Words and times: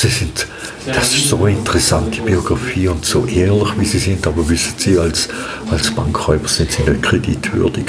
sie 0.00 0.08
sind, 0.08 0.46
das 0.86 1.14
ist 1.14 1.28
so 1.28 1.44
eine 1.44 1.56
interessante 1.56 2.22
Biografie 2.22 2.88
und 2.88 3.04
so 3.04 3.26
ehrlich, 3.26 3.68
wie 3.78 3.84
sie 3.84 3.98
sind, 3.98 4.26
aber 4.26 4.48
wissen 4.48 4.72
Sie, 4.78 4.98
als, 4.98 5.28
als 5.70 5.90
Bankräuber 5.90 6.48
sind 6.48 6.70
sie 6.70 6.82
nicht 6.82 7.02
kreditwürdig. 7.02 7.84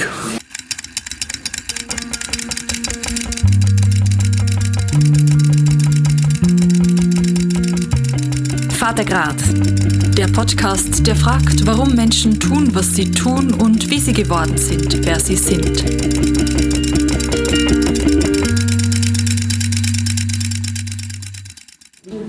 Vatergrad, 8.77 9.37
der 10.17 10.27
Podcast, 10.27 11.07
der 11.07 11.15
fragt, 11.15 11.65
warum 11.65 11.95
Menschen 11.95 12.37
tun, 12.39 12.69
was 12.73 12.93
sie 12.93 13.09
tun 13.09 13.53
und 13.53 13.89
wie 13.89 13.99
sie 13.99 14.13
geworden 14.13 14.57
sind, 14.57 15.05
wer 15.05 15.19
sie 15.19 15.37
sind. 15.37 15.83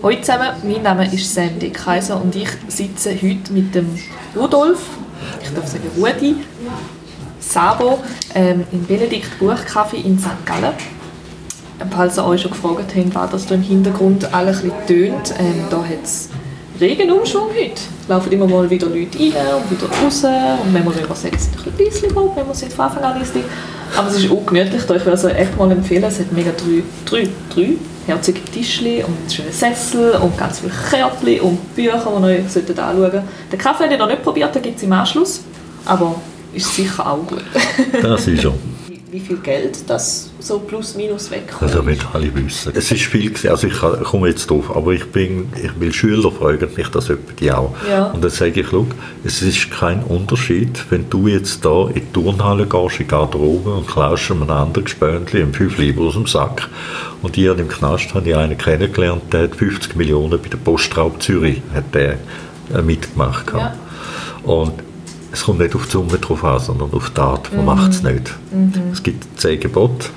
Hallo 0.03 0.17
zusammen, 0.17 0.49
mein 0.65 0.83
Name 0.83 1.05
ist 1.05 1.33
Sandy 1.33 1.71
Kaiser 1.71 2.21
und 2.21 2.35
ich 2.35 2.49
sitze 2.67 3.11
heute 3.11 3.53
mit 3.53 3.73
dem 3.73 3.87
Rudolf, 4.35 4.81
ich 5.41 5.55
darf 5.55 5.69
sagen 5.69 5.89
Rudi, 5.97 6.35
Sabo 7.39 8.01
ähm, 8.35 8.65
im 8.73 8.85
Benedikt 8.85 9.29
Buchcafé 9.41 10.05
in 10.05 10.19
St. 10.19 10.45
Gallen. 10.45 10.73
Falls 11.93 12.19
ihr 12.19 12.27
euch 12.27 12.43
schon 12.43 12.51
gefragt 12.51 12.93
habt, 12.97 13.15
was 13.15 13.31
das 13.31 13.47
da 13.47 13.55
im 13.55 13.63
Hintergrund 13.63 14.35
alles 14.35 14.65
ein 14.65 14.73
tönt, 14.89 15.35
ähm, 15.39 15.67
da 15.71 15.77
hat 15.85 16.03
es 16.03 16.31
Regenumschwung 16.81 17.51
heute. 17.51 17.81
Es 18.03 18.09
laufen 18.09 18.33
immer 18.33 18.49
mal 18.49 18.69
wieder 18.69 18.89
Leute 18.89 19.21
rein 19.21 19.55
und 19.55 19.71
wieder 19.71 19.87
raus 19.87 20.25
und 20.25 20.75
will 20.75 20.83
man 20.83 20.95
sagen, 20.95 21.07
es 21.13 21.25
ist 21.25 21.55
ein 21.55 21.73
bisschen 21.73 21.87
leislich, 21.87 22.13
manchmal 22.13 22.55
sind 22.57 22.73
von 22.73 22.87
Anfang 22.87 23.05
an. 23.05 23.23
Aber 23.97 24.09
es 24.09 24.17
ist 24.17 24.29
auch 24.33 24.47
gemütlich, 24.47 24.83
da 24.83 24.97
ich 24.97 25.05
will 25.05 25.13
also 25.13 25.29
echt 25.29 25.57
mal 25.57 25.71
empfehlen, 25.71 26.03
es 26.03 26.19
hat 26.19 26.33
mega 26.33 26.51
drei, 26.51 26.83
drei, 27.05 27.29
drei 27.55 27.77
herzige 28.07 28.41
Tischchen 28.45 29.05
und 29.05 29.33
schöne 29.33 29.53
Sessel 29.53 30.13
und 30.13 30.37
ganz 30.37 30.61
viele 30.61 30.73
Kärtchen 30.91 31.41
und 31.41 31.75
Bücher, 31.75 31.75
die 31.77 31.83
ihr 31.83 31.95
euch 31.95 32.07
anschauen 32.07 32.49
solltet. 32.49 32.79
Den 33.53 33.59
Kaffee 33.59 33.85
habe 33.85 33.93
ich 33.95 33.99
noch 33.99 34.09
nicht 34.09 34.23
probiert, 34.23 34.55
den 34.55 34.63
gibt 34.63 34.77
es 34.77 34.83
im 34.83 34.93
Anschluss, 34.93 35.43
aber 35.85 36.17
ist 36.53 36.75
sicher 36.75 37.07
auch 37.07 37.27
gut. 37.27 37.45
Das 38.03 38.27
ist 38.27 38.45
er. 38.45 38.55
Wie 39.13 39.21
viel 39.21 39.37
Geld 39.37 39.91
das 39.91 40.31
so 40.39 40.59
plus 40.59 40.95
minus 40.95 41.31
wegkommt? 41.31 41.61
Das 41.61 41.77
wollen 41.77 41.99
alle 42.15 42.35
wissen. 42.35 42.73
Es 42.75 42.91
ist 42.91 43.03
viel, 43.03 43.29
gewesen, 43.29 43.51
also 43.51 43.67
ich 43.67 43.79
komme 44.05 44.29
jetzt 44.29 44.49
drauf, 44.49 44.75
aber 44.75 44.93
ich 44.93 45.05
bin, 45.05 45.53
ich 45.63 45.79
will 45.79 45.93
Schüler 45.93 46.33
fragen 46.33 46.67
mich 46.75 46.89
das 46.89 47.13
die 47.39 47.53
auch. 47.53 47.75
Ja. 47.87 48.07
Und 48.07 48.25
dann 48.25 48.31
sage 48.31 48.63
ich, 48.63 48.69
schau, 48.71 48.87
es 49.23 49.43
ist 49.43 49.71
kein 49.71 50.03
Unterschied, 50.03 50.87
wenn 50.89 51.11
du 51.11 51.29
jetzt 51.29 51.63
da 51.63 51.89
in 51.89 51.97
die 51.97 52.13
Turnhalle 52.15 52.65
gehst, 52.65 53.01
in 53.01 53.07
die 53.07 53.09
Garderobe 53.09 53.75
und 53.75 53.87
klaust 53.87 54.31
einem 54.31 54.49
anderen 54.49 54.85
Gespöntli 54.85 55.43
einen 55.43 55.53
5 55.53 55.77
Lieber 55.77 56.05
aus 56.05 56.15
dem 56.15 56.27
Sack. 56.27 56.71
Und 57.21 57.35
hier 57.35 57.59
im 57.59 57.69
Knast 57.69 58.15
habe 58.15 58.31
ich 58.31 58.35
einen 58.35 58.57
kennengelernt, 58.57 59.31
der 59.31 59.43
hat 59.43 59.57
50 59.57 59.95
Millionen 59.95 60.41
bei 60.41 60.49
der 60.49 60.57
Postraub 60.57 61.23
Zürich 61.23 61.61
hat 61.75 61.95
der, 61.95 62.17
äh, 62.75 62.81
mitgemacht. 62.81 63.47
gehabt. 63.47 63.77
Und 64.45 64.73
es 65.33 65.45
kommt 65.45 65.61
nicht 65.61 65.75
auf 65.75 65.87
die 65.87 65.93
Summe 65.93 66.19
drauf 66.19 66.45
an, 66.45 66.61
sondern 66.61 66.93
auf 66.93 67.11
die 67.11 67.21
Art. 67.21 67.53
Man 67.55 67.65
macht 67.65 67.93
es 67.93 68.03
nicht. 68.03 68.35
Es 68.93 69.03
gibt 69.03 69.41
zehn 69.41 69.59
Gebote 69.59 70.09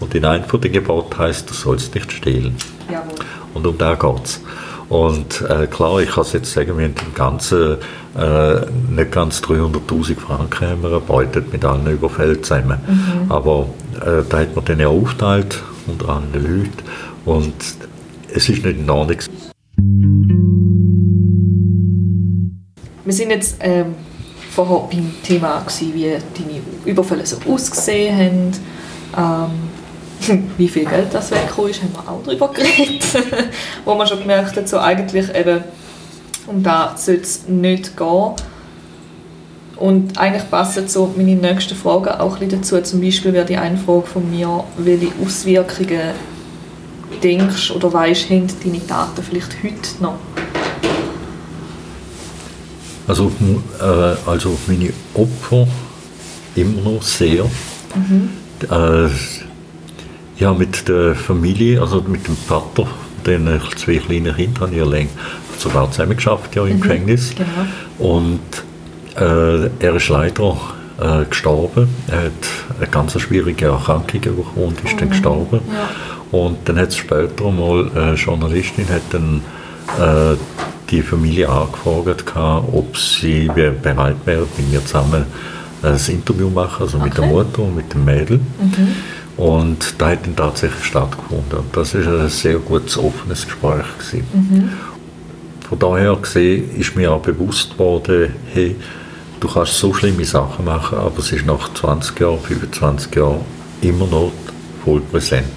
und 0.00 0.14
in 0.14 0.24
einem 0.24 0.44
von 0.44 0.60
den 0.60 0.72
Geboten 0.72 1.16
heißt, 1.16 1.48
du 1.48 1.54
sollst 1.54 1.94
nicht 1.94 2.10
stehlen. 2.12 2.56
Jawohl. 2.90 3.14
Und 3.54 3.66
um 3.66 3.78
da 3.78 3.94
geht 3.94 4.24
es. 4.24 4.40
Und 4.88 5.42
äh, 5.48 5.66
klar, 5.66 6.00
ich 6.00 6.10
kann 6.10 6.22
es 6.22 6.32
jetzt 6.32 6.52
sagen, 6.52 6.76
wir 6.78 6.84
haben 6.84 6.94
im 7.06 7.14
Ganzen 7.14 7.78
äh, 8.16 8.60
nicht 8.90 9.12
ganz 9.12 9.40
300'000 9.40 10.16
Franken 10.16 10.68
haben 10.68 10.82
wir 10.82 10.92
erbeutet 10.92 11.52
mit 11.52 11.64
allen 11.64 11.86
Überfällen 11.86 12.42
zusammen. 12.42 12.78
Aber 13.28 13.68
äh, 14.00 14.22
da 14.28 14.38
hat 14.38 14.54
man 14.54 14.64
dann 14.64 14.78
ja 14.78 14.88
aufgeteilt 14.88 15.62
unter 15.86 16.08
allen 16.08 16.32
Leuten 16.32 16.72
und 17.24 17.54
es 18.32 18.48
ist 18.48 18.64
nicht 18.64 18.78
in 18.78 18.90
Ordnung. 18.90 19.18
Wir 23.04 23.12
sind 23.12 23.30
jetzt 23.30 23.56
ähm, 23.60 23.94
vorher 24.56 24.88
beim 24.90 25.14
Thema, 25.22 25.60
gewesen, 25.60 25.94
wie 25.94 26.10
deine 26.10 26.62
Überfälle 26.86 27.26
so 27.26 27.36
ausgesehen 27.46 28.54
haben. 29.14 29.50
Ähm, 30.28 30.48
wie 30.56 30.68
viel 30.68 30.86
Geld 30.86 31.12
das 31.12 31.30
weggekommen 31.30 31.70
ist, 31.70 31.82
haben 31.82 31.92
wir 31.92 32.10
auch 32.10 32.22
darüber 32.24 32.48
geredet. 32.48 33.04
Wo 33.84 33.94
man 33.94 34.06
schon 34.06 34.20
gemerkt 34.20 34.56
hat, 34.56 34.66
so 34.68 34.78
eigentlich 34.78 35.34
eben, 35.34 35.62
um 36.46 36.62
da 36.62 36.94
soll 36.96 37.16
es 37.16 37.46
nicht 37.46 37.96
gehen. 37.96 38.32
Und 39.76 40.16
eigentlich 40.18 40.50
passen 40.50 40.88
so 40.88 41.12
meine 41.14 41.34
nächsten 41.34 41.76
Fragen 41.76 42.18
auch 42.18 42.40
ein 42.40 42.48
dazu. 42.48 42.80
Zum 42.80 43.02
Beispiel 43.02 43.34
wäre 43.34 43.44
die 43.44 43.58
eine 43.58 43.76
Frage 43.76 44.06
von 44.06 44.30
mir, 44.30 44.64
welche 44.78 45.12
Auswirkungen 45.22 46.12
denkst 47.22 47.72
oder 47.72 47.92
weißt, 47.92 48.30
haben 48.30 48.46
deine 48.64 48.86
Taten 48.86 49.22
vielleicht 49.22 49.62
heute 49.62 50.02
noch? 50.02 50.14
Also, 53.08 53.30
äh, 53.80 54.28
also 54.28 54.58
meine 54.66 54.92
Opfer 55.14 55.68
immer 56.54 56.82
noch 56.82 57.02
sehr. 57.02 57.44
Äh, 58.70 59.08
ja, 60.38 60.52
mit 60.52 60.88
der 60.88 61.14
Familie, 61.14 61.80
also 61.80 62.02
mit 62.06 62.26
dem 62.26 62.36
Vater, 62.36 62.86
den 63.24 63.48
zwei 63.76 63.96
kleinen 63.96 64.34
Kinder, 64.34 64.62
habe 64.62 64.74
ich 64.74 64.84
länger 64.84 65.10
sogar 65.58 65.90
zusammen 65.90 66.16
geschafft, 66.16 66.54
ja, 66.54 66.66
im 66.66 66.80
Gefängnis. 66.80 67.32
Genau. 67.34 68.12
Und 68.14 68.40
äh, 69.16 69.70
er 69.80 69.94
ist 69.94 70.08
leider 70.08 70.56
äh, 71.00 71.24
gestorben. 71.24 71.88
Er 72.08 72.24
hat 72.24 72.32
eine 72.78 72.86
ganz 72.88 73.18
schwierige 73.20 73.66
Erkrankung 73.66 74.20
bekommen 74.20 74.46
und 74.56 74.84
ist 74.84 75.00
dann 75.00 75.10
gestorben. 75.10 75.60
Ja. 75.72 76.38
Und 76.38 76.58
dann 76.68 76.78
hat 76.78 76.88
es 76.88 76.96
später 76.96 77.50
mal 77.50 77.90
eine 77.94 78.14
Journalistin 78.14 78.88
hat 78.88 79.02
dann, 79.10 79.42
äh, 79.98 80.36
die 80.90 81.02
Familie 81.02 81.48
angefragt, 81.48 82.26
gehabt, 82.26 82.68
ob 82.72 82.96
sie 82.96 83.48
bereit 83.82 84.16
wäre, 84.24 84.46
mit 84.56 84.70
mir 84.70 84.84
zusammen 84.84 85.26
ein 85.82 86.00
Interview 86.08 86.50
machen, 86.50 86.82
also 86.82 86.98
mit 86.98 87.16
der 87.16 87.24
Okay. 87.24 87.32
Mutter 87.32 87.62
und 87.62 87.76
mit 87.76 87.92
dem 87.92 88.04
Mädel. 88.04 88.40
Und 89.36 89.94
da 89.98 90.10
hat 90.10 90.24
dann 90.24 90.34
tatsächlich 90.36 90.84
stattgefunden. 90.84 91.58
Und 91.58 91.76
das 91.76 91.94
ist 91.94 92.06
ein 92.06 92.28
sehr 92.28 92.58
gutes, 92.58 92.96
offenes 92.96 93.44
Gespräch 93.44 93.84
gewesen. 93.98 94.70
Von 95.68 95.78
daher 95.78 96.16
gesehen 96.16 96.70
ist 96.78 96.96
mir 96.96 97.12
auch 97.12 97.20
bewusst 97.20 97.78
worden, 97.78 98.32
hey, 98.54 98.76
du 99.40 99.48
kannst 99.48 99.78
so 99.78 99.92
schlimme 99.92 100.24
Sachen 100.24 100.64
machen, 100.64 100.98
aber 100.98 101.18
es 101.18 101.32
ist 101.32 101.44
nach 101.44 101.72
20 101.74 102.18
Jahren, 102.20 102.38
25 102.40 103.14
Jahren 103.14 103.40
immer 103.82 104.06
noch 104.06 104.32
voll 104.86 105.00
präsent. 105.00 105.48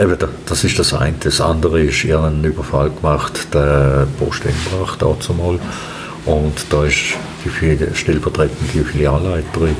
Eben, 0.00 0.16
da- 0.18 0.28
das 0.46 0.62
ist 0.62 0.78
das 0.78 0.92
eine. 0.94 1.14
Das 1.20 1.40
andere 1.40 1.80
ist, 1.80 2.04
ihr 2.04 2.20
einen 2.20 2.44
Überfall 2.44 2.90
gemacht, 2.90 3.48
der 3.52 4.06
Post 4.18 4.42
Embrach 4.44 4.96
dazu 4.96 5.32
mal. 5.34 5.58
Und 6.26 6.54
da 6.70 6.84
ist 6.84 6.96
die 7.44 7.50
stellvertretende 7.94 8.84
Filialleiterin, 8.84 9.76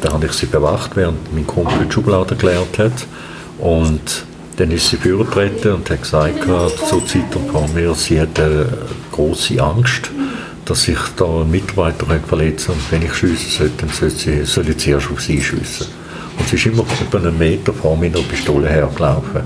da 0.00 0.12
habe 0.12 0.26
ich 0.26 0.32
sie 0.32 0.46
bewacht, 0.46 0.90
während 0.96 1.32
mein 1.34 1.46
Kumpel 1.46 1.86
die 1.86 1.92
Schublade 1.92 2.34
gelernt 2.36 2.78
hat. 2.78 3.06
Und 3.58 4.24
dann 4.56 4.70
ist 4.70 4.88
sie 4.88 4.96
vorgetreten 4.96 5.72
und 5.74 5.88
hat 5.90 6.02
gesagt, 6.02 6.40
gehabt, 6.40 6.78
zur 6.88 7.06
Zeit 7.06 7.24
vor 7.52 7.68
mir, 7.74 7.94
sie 7.94 8.20
hatte 8.20 8.66
große 9.12 9.62
Angst, 9.62 10.10
dass 10.64 10.82
sich 10.84 10.98
da 11.16 11.26
ein 11.42 11.50
Mitarbeiter 11.50 12.06
verletzen 12.26 12.72
und 12.72 12.80
wenn 12.90 13.02
ich 13.02 13.14
schiessen 13.14 13.50
sollte, 13.50 13.74
dann 13.78 13.90
soll 13.90 14.10
sie, 14.10 14.44
soll 14.44 14.68
ich 14.68 14.78
zuerst 14.78 15.10
auf 15.12 15.20
sie 15.20 15.40
schiessen. 15.42 15.86
Sie 16.46 16.56
ist 16.56 16.66
immer 16.66 16.84
etwa 17.00 17.18
einen 17.18 17.38
Meter 17.38 17.72
vor 17.72 17.96
meiner 17.96 18.20
Pistole 18.20 18.68
hergelaufen. 18.68 19.40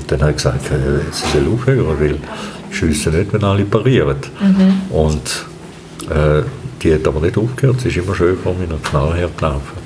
Und 0.00 0.10
dann 0.10 0.20
habe 0.20 0.30
ich 0.32 0.36
gesagt, 0.36 0.70
äh, 0.72 1.00
sie 1.12 1.26
soll 1.32 1.52
aufhören, 1.52 2.00
weil 2.00 2.18
ich 2.70 2.76
schiesse 2.76 3.10
nicht, 3.10 3.32
wenn 3.32 3.44
alle 3.44 3.64
parieren. 3.64 4.16
Und 4.90 5.46
äh, 6.10 6.42
die 6.82 6.94
hat 6.94 7.06
aber 7.06 7.20
nicht 7.20 7.36
aufgehört, 7.38 7.80
sie 7.80 7.88
ist 7.88 7.96
immer 7.98 8.14
schön 8.14 8.36
vor 8.36 8.54
meiner 8.54 8.78
Knarre 8.82 9.14
hergelaufen. 9.16 9.78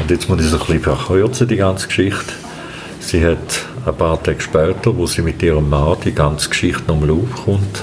Und 0.00 0.10
jetzt 0.10 0.28
muss 0.28 0.40
ich 0.40 0.46
es 0.46 0.52
ein 0.54 0.58
bisschen 0.60 0.80
verkürzen, 0.80 1.48
die 1.48 1.56
ganze 1.56 1.86
Geschichte. 1.86 2.32
Sie 3.00 3.24
hat 3.24 3.38
ein 3.84 3.94
paar 3.94 4.22
Tage 4.22 4.40
später, 4.40 4.96
wo 4.96 5.06
sie 5.06 5.22
mit 5.22 5.42
ihrem 5.42 5.68
Mann 5.68 5.96
die 6.04 6.12
ganze 6.12 6.48
Geschichte 6.48 6.82
nochmal 6.86 7.10
aufkommt, 7.10 7.82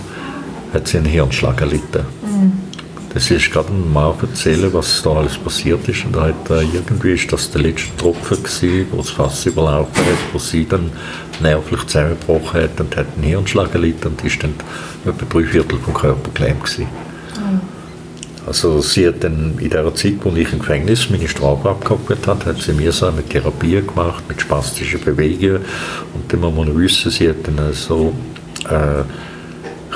hat 0.74 0.88
sie 0.88 0.98
einen 0.98 1.08
Hirnschlag 1.08 1.62
erlitten. 1.62 2.06
Das 3.14 3.32
ist 3.32 3.52
gerade 3.52 3.72
Mann 3.72 4.14
erzählen, 4.22 4.72
was 4.74 5.02
da 5.02 5.12
alles 5.12 5.38
passiert 5.38 5.88
ist. 5.88 6.06
Und 6.06 6.16
hat, 6.18 6.50
äh, 6.50 6.64
irgendwie 6.64 7.14
ist 7.14 7.32
das 7.32 7.50
der 7.52 7.62
letzte 7.62 7.96
Tropfen 7.98 8.44
gewesen, 8.44 8.88
wo 8.92 8.98
das 8.98 9.10
Fass 9.10 9.46
überlaufen 9.46 10.06
hat, 10.06 10.34
wo 10.34 10.40
sie 10.40 10.66
dann 10.68 10.92
nervlich 11.40 11.86
zusammengebrochen 11.88 12.62
hat 12.62 12.80
und 12.80 12.96
hat 12.96 13.08
einen 13.16 13.24
Hirnschlag 13.24 13.74
erlitten 13.74 14.10
und 14.10 14.24
ist 14.24 14.44
dann 14.44 14.54
etwa 15.06 15.26
drei 15.26 15.46
Viertel 15.46 15.80
vom 15.80 15.94
Körper 15.94 16.30
gelähmt 16.34 16.64
gewesen. 16.64 16.88
Also 18.48 18.80
sie 18.80 19.06
hat 19.06 19.26
dann 19.26 19.56
in 19.60 19.70
der 19.70 19.94
Zeit, 19.94 20.14
wo 20.24 20.34
ich 20.34 20.54
im 20.54 20.60
Gefängnis 20.60 21.10
meine 21.10 21.28
Strafe 21.28 21.70
abgekoppelt 21.70 22.26
habe, 22.28 22.46
hat 22.46 22.62
sie 22.62 22.72
mir 22.72 22.94
so 22.94 23.08
eine 23.08 23.22
Therapie 23.22 23.82
gemacht 23.82 24.24
mit 24.30 24.40
spastischen 24.40 25.02
Bewegungen. 25.02 25.66
Und 26.14 26.32
dann 26.32 26.40
muss 26.40 26.56
man 26.56 26.78
wissen, 26.80 27.12
sie 27.12 27.28
hat 27.28 27.46
dann 27.46 27.74
so 27.74 28.14
äh, 28.70 29.04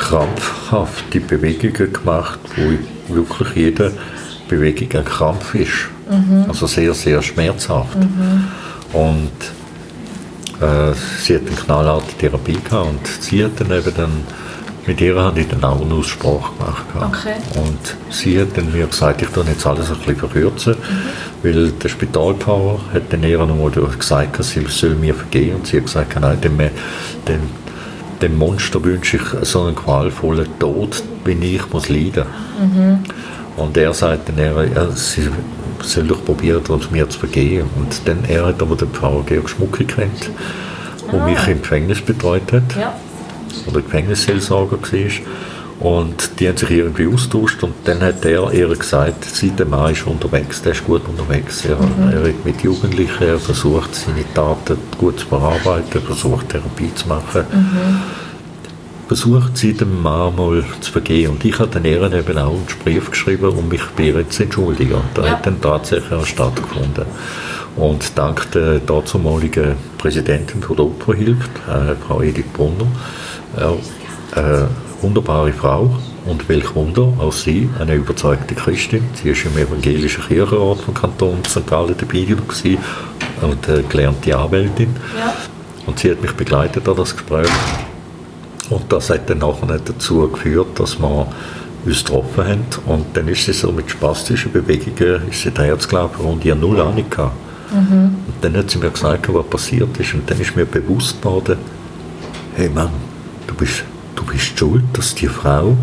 krampfhafte 0.01 1.19
Bewegungen 1.19 1.93
gemacht, 1.93 2.39
wo 2.55 3.15
wirklich 3.15 3.55
jede 3.55 3.93
Bewegung 4.47 4.99
ein 4.99 5.05
Krampf 5.05 5.55
ist. 5.55 5.89
Also 6.47 6.67
sehr, 6.67 6.93
sehr 6.93 7.21
schmerzhaft. 7.21 7.95
Und 8.93 9.31
äh, 10.59 10.93
sie 11.21 11.35
hat 11.35 11.41
eine 11.47 11.55
knallharte 11.55 12.13
Therapie 12.17 12.57
gehabt 12.57 12.89
und 12.89 13.07
sie 13.21 13.45
hat 13.45 13.59
dann 13.59 13.71
eben 13.71 13.93
dann 13.95 14.11
mit 14.87 14.99
ihr 14.99 15.15
habe 15.15 15.39
ich 15.39 15.47
dann 15.47 15.63
auch 15.63 15.79
eine 15.79 15.93
Aussprache 15.93 16.51
gemacht. 16.57 16.83
Okay. 16.95 17.35
Und 17.55 17.95
sie 18.09 18.41
hat 18.41 18.57
dann 18.57 18.71
mir 18.71 18.87
gesagt, 18.87 19.21
ich 19.21 19.29
tue 19.29 19.45
jetzt 19.45 19.65
alles 19.65 19.91
ein 19.91 19.97
bisschen 19.97 20.15
verkürzen, 20.15 20.73
mhm. 20.73 21.43
weil 21.43 21.71
der 21.71 21.89
Spitalpfarrer 21.89 22.79
hat 22.91 23.03
dann 23.11 23.23
ihr 23.23 23.37
noch 23.37 23.55
mal 23.55 23.69
gesagt, 23.69 24.43
sie 24.43 24.65
soll 24.67 24.95
mir 24.95 25.13
vergehen 25.13 25.57
und 25.57 25.67
sie 25.67 25.77
hat 25.77 25.85
gesagt, 25.85 26.19
nein, 26.19 26.41
dem, 26.41 26.57
dem, 26.57 27.41
dem 28.21 28.37
Monster 28.37 28.83
wünsche 28.83 29.17
ich 29.17 29.47
so 29.47 29.63
einen 29.63 29.75
qualvollen 29.75 30.47
Tod, 30.59 31.03
wie 31.25 31.55
ich 31.55 31.69
muss 31.71 31.89
leiden. 31.89 32.25
Mhm. 32.59 32.99
Und 33.57 33.75
er 33.77 33.93
sagt 33.93 34.29
dann, 34.29 34.37
er, 34.37 34.55
er, 34.75 34.91
sie 34.91 35.29
soll 35.81 36.03
doch 36.05 36.23
probieren, 36.23 36.61
mir 36.91 37.09
zu 37.09 37.19
vergehen. 37.19 37.67
Und 37.77 38.01
dann, 38.05 38.23
er 38.27 38.45
hat 38.45 38.61
aber 38.61 38.75
den 38.75 38.89
Pfarrer 38.89 39.23
Georg 39.25 39.49
Schmucki 39.49 39.85
kennt, 39.85 40.29
der 41.11 41.21
ah. 41.21 41.25
mich 41.27 41.47
im 41.47 41.61
Gefängnis 41.61 42.01
betreut 42.01 42.51
hat. 42.51 42.75
Ja 42.79 42.93
oder 43.67 43.81
Gefängnisseelsorger 43.81 44.77
war. 44.81 45.11
Und 45.81 46.39
die 46.39 46.47
haben 46.47 46.57
sich 46.57 46.69
irgendwie 46.69 47.07
austauscht 47.07 47.63
und 47.63 47.73
dann 47.85 48.01
hat 48.01 48.23
er 48.23 48.53
ihr 48.53 48.67
gesagt, 48.67 49.25
seit 49.25 49.59
dem 49.59 49.71
Mann 49.71 49.91
ist 49.91 50.05
unterwegs, 50.05 50.61
der 50.61 50.73
ist 50.73 50.85
gut 50.85 51.01
unterwegs. 51.07 51.65
Er, 51.65 51.75
mhm. 51.75 52.11
er 52.13 52.23
redet 52.23 52.45
mit 52.45 52.61
Jugendlichen, 52.61 53.23
er 53.23 53.39
versucht 53.39 53.95
seine 53.95 54.23
Taten 54.31 54.77
gut 54.99 55.19
zu 55.19 55.25
verarbeiten, 55.25 55.99
versucht 56.03 56.49
Therapie 56.49 56.93
zu 56.93 57.07
machen. 57.07 57.45
Mhm. 57.51 57.99
Versucht 59.07 59.57
sie 59.57 59.73
dem 59.73 60.03
Mann 60.03 60.35
mal 60.35 60.63
zu 60.81 60.91
vergehen. 60.91 61.31
Und 61.31 61.43
ich 61.43 61.57
habe 61.57 61.71
dann 61.71 61.83
ihr 61.83 61.99
eben 62.13 62.37
auch 62.37 62.51
einen 62.51 62.67
Brief 62.85 63.09
geschrieben, 63.09 63.49
um 63.49 63.67
mich 63.67 63.81
bei 63.97 64.03
ihr 64.03 64.29
zu 64.29 64.43
entschuldigen. 64.43 64.93
Und 64.93 65.09
da 65.15 65.25
ja. 65.25 65.31
hat 65.31 65.47
dann 65.47 65.59
tatsächlich 65.59 66.11
auch 66.11 66.25
stattgefunden. 66.27 67.05
Und 67.75 68.15
dank 68.15 68.51
der 68.51 68.79
dazumaligen 68.79 69.75
Präsidentin 69.97 70.61
von 70.61 70.75
der 70.75 70.85
Opferhilfe, 70.85 71.49
äh, 71.67 71.95
Frau 72.07 72.21
Edith 72.21 72.45
Brunner, 72.53 72.85
ja, 73.57 73.73
eine 74.33 74.69
wunderbare 75.01 75.53
Frau 75.53 75.89
und 76.25 76.47
welch 76.49 76.75
Wunder, 76.75 77.13
auch 77.19 77.31
sie, 77.31 77.69
eine 77.79 77.95
überzeugte 77.95 78.55
Christin. 78.55 79.03
Sie 79.15 79.29
ist 79.29 79.45
im 79.45 79.57
evangelischen 79.57 80.23
Kirchenrat 80.23 80.79
vom 80.79 80.93
Kanton 80.93 81.39
St. 81.47 81.65
Gallen 81.67 81.95
dabei 81.97 82.21
gewesen 82.21 82.77
und 83.41 83.67
äh, 83.67 83.83
gelernte 83.89 84.37
Anwältin. 84.37 84.95
Ja. 85.17 85.33
Und 85.85 85.99
sie 85.99 86.11
hat 86.11 86.21
mich 86.21 86.33
begleitet 86.33 86.87
an 86.87 86.95
das 86.95 87.15
Gespräch. 87.15 87.49
Und 88.69 88.91
das 88.91 89.09
hat 89.09 89.29
dann 89.29 89.39
nachher 89.39 89.79
dazu 89.83 90.29
geführt, 90.29 90.79
dass 90.79 90.99
wir 90.99 91.27
uns 91.85 92.03
getroffen 92.03 92.47
haben. 92.47 92.65
Und 92.85 93.05
dann 93.13 93.27
ist 93.27 93.45
sie 93.45 93.53
so 93.53 93.71
mit 93.71 93.89
spastischen 93.89 94.51
Bewegungen, 94.51 95.27
ist 95.29 95.41
sie 95.41 95.51
der 95.51 95.65
Herzglaube 95.65 96.17
und 96.23 96.45
ihr 96.45 96.55
null 96.55 96.79
Ahnung 96.79 97.09
gehabt. 97.09 97.35
Mhm. 97.73 98.15
Und 98.27 98.35
dann 98.41 98.55
hat 98.57 98.69
sie 98.69 98.77
mir 98.77 98.89
gesagt, 98.89 99.33
was 99.33 99.45
passiert 99.47 99.97
ist. 99.97 100.13
Und 100.13 100.29
dann 100.29 100.39
ist 100.39 100.55
mir 100.55 100.65
bewusst 100.65 101.21
geworden, 101.21 101.57
hey 102.55 102.69
Mann, 102.69 102.91
du 103.47 103.55
bist, 103.55 103.83
du 104.21 104.31
bist 104.31 104.57
schuld, 104.57 104.83
dass 104.93 105.15
die 105.15 105.27
Frau 105.27 105.75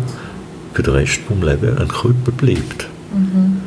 für 0.73 0.83
den 0.83 0.93
Rest 0.93 1.21
des 1.29 1.43
Lebens 1.43 1.79
ein 1.79 1.87
Krüppel 1.87 2.33
bleibt. 2.33 2.87
Mhm. 3.13 3.61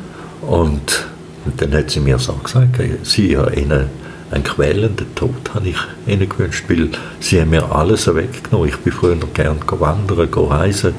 Und, 0.46 1.06
und, 1.44 1.60
dann 1.60 1.72
hat 1.74 1.90
sie 1.90 2.00
mir 2.00 2.18
so 2.18 2.32
gesagt, 2.34 2.80
sie 3.02 3.36
hat 3.36 3.56
ihnen 3.56 3.86
einen 4.30 4.44
quälenden 4.44 5.14
Tod 5.14 5.50
habe 5.52 5.68
ich 5.68 5.76
ihnen 6.06 6.26
gewünscht, 6.26 6.64
weil 6.68 6.88
sie 7.20 7.38
haben 7.38 7.50
mir 7.50 7.70
alles 7.70 8.06
weggenommen. 8.06 8.70
Ich 8.70 8.76
bin 8.78 8.92
früher 8.92 9.16
gerne 9.34 9.60
wandern, 9.68 10.28
reisen, 10.32 10.94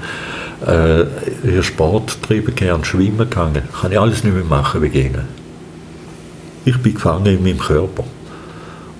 äh, 0.64 1.64
Sport 1.64 2.22
treiben, 2.22 2.54
gerne 2.54 2.86
schwimmen 2.86 3.18
gegangen. 3.18 3.64
Kann 3.82 3.92
ich 3.92 4.00
alles 4.00 4.24
nicht 4.24 4.36
mehr 4.36 4.44
machen 4.44 4.84
wie 4.84 4.88
ihnen. 4.88 5.28
Ich 6.64 6.78
bin 6.78 6.94
gefangen 6.94 7.26
in 7.26 7.44
meinem 7.44 7.58
Körper. 7.58 8.04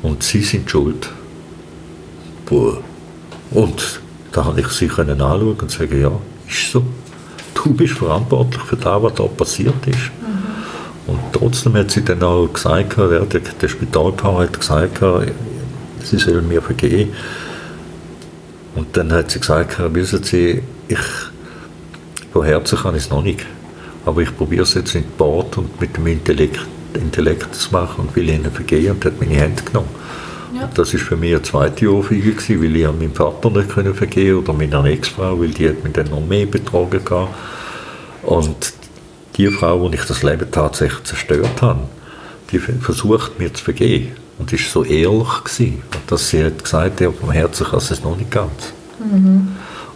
Und 0.02 0.24
sie 0.24 0.42
sind 0.42 0.70
schuld. 0.70 1.10
Puh. 2.48 2.78
Und 3.52 4.02
da 4.34 4.46
habe 4.46 4.60
ich 4.60 4.68
sie 4.70 4.88
können 4.88 5.22
anschauen 5.22 5.56
und 5.60 5.72
sagen, 5.72 6.02
ja, 6.02 6.12
ist 6.48 6.72
so. 6.72 6.84
Du 7.54 7.74
bist 7.74 7.94
verantwortlich 7.94 8.64
für 8.64 8.76
das, 8.76 9.02
was 9.02 9.14
da 9.14 9.24
passiert 9.24 9.88
ist. 9.88 10.12
Mhm. 10.22 11.14
Und 11.14 11.20
trotzdem 11.32 11.76
hat 11.76 11.92
sie 11.92 12.04
dann 12.04 12.22
auch 12.24 12.48
gesagt, 12.48 12.98
der, 12.98 13.26
der 13.26 13.68
Spitalpaar 13.68 14.40
hat 14.40 14.60
gesagt, 14.60 15.00
sie 16.04 16.18
soll 16.18 16.42
mir 16.42 16.62
vergehen. 16.62 17.14
Und 18.76 18.98
dann 18.98 19.12
hat 19.12 19.32
sie 19.32 19.40
gesagt, 19.40 19.78
wissen 19.94 20.24
Sie, 20.24 20.64
ich, 20.88 20.98
von 22.32 22.44
Herzen 22.44 22.80
kann 22.80 22.96
ich 22.96 23.04
es 23.04 23.10
noch 23.12 23.22
nicht. 23.22 23.46
Aber 24.06 24.22
ich 24.22 24.36
probiere 24.36 24.64
es 24.64 24.74
jetzt 24.74 24.96
in 24.96 25.04
Bord 25.18 25.58
und 25.58 25.80
mit 25.80 25.96
dem 25.96 26.08
Intellekt, 26.08 26.60
Intellekt 26.94 27.54
zu 27.56 27.72
machen 27.72 28.06
und 28.06 28.16
will 28.16 28.30
ihnen 28.30 28.52
vergehen 28.52 28.94
und 28.94 29.06
hat 29.06 29.20
meine 29.20 29.36
Hände 29.36 29.62
genommen. 29.64 29.90
Ja. 30.54 30.70
Das 30.74 30.94
ist 30.94 31.04
für 31.04 31.16
mich 31.16 31.34
eine 31.34 31.42
zweite 31.42 31.92
Ohrfeige 31.92 32.34
gewesen, 32.34 32.62
weil 32.62 32.76
ich 32.76 32.86
meinem 32.86 33.14
Vater 33.14 33.50
nicht 33.50 33.70
können 33.70 33.96
vergehen 33.96 34.38
oder 34.38 34.54
meiner 34.54 34.86
Ex-Frau, 34.86 35.40
weil 35.40 35.50
die 35.50 35.70
hat 35.70 35.84
mich 35.84 35.94
dann 35.94 36.10
noch 36.10 36.26
mehr 36.26 36.46
betrogen 36.46 37.04
gehabt. 37.04 37.34
Und 38.22 38.74
die 39.36 39.48
Frau, 39.48 39.90
die 39.90 39.96
ich 39.96 40.06
das 40.06 40.22
Leben 40.22 40.50
tatsächlich 40.52 41.04
zerstört 41.04 41.62
habe, 41.62 41.80
die 42.52 42.60
versucht 42.60 43.40
mir 43.40 43.52
zu 43.54 43.64
vergehen. 43.64 44.16
Und 44.38 44.52
ist 44.52 44.72
so 44.72 44.84
ehrlich 44.84 45.44
gewesen, 45.44 45.84
dass 46.08 46.30
sie 46.30 46.44
hat 46.44 46.64
gesagt, 46.64 47.02
ja, 47.02 47.12
vom 47.12 47.32
Herzen 47.32 47.68
kann 47.68 47.80
es 47.80 48.04
noch 48.04 48.18
nicht 48.18 48.32
ganz. 48.32 48.74
Mhm. 49.00 49.50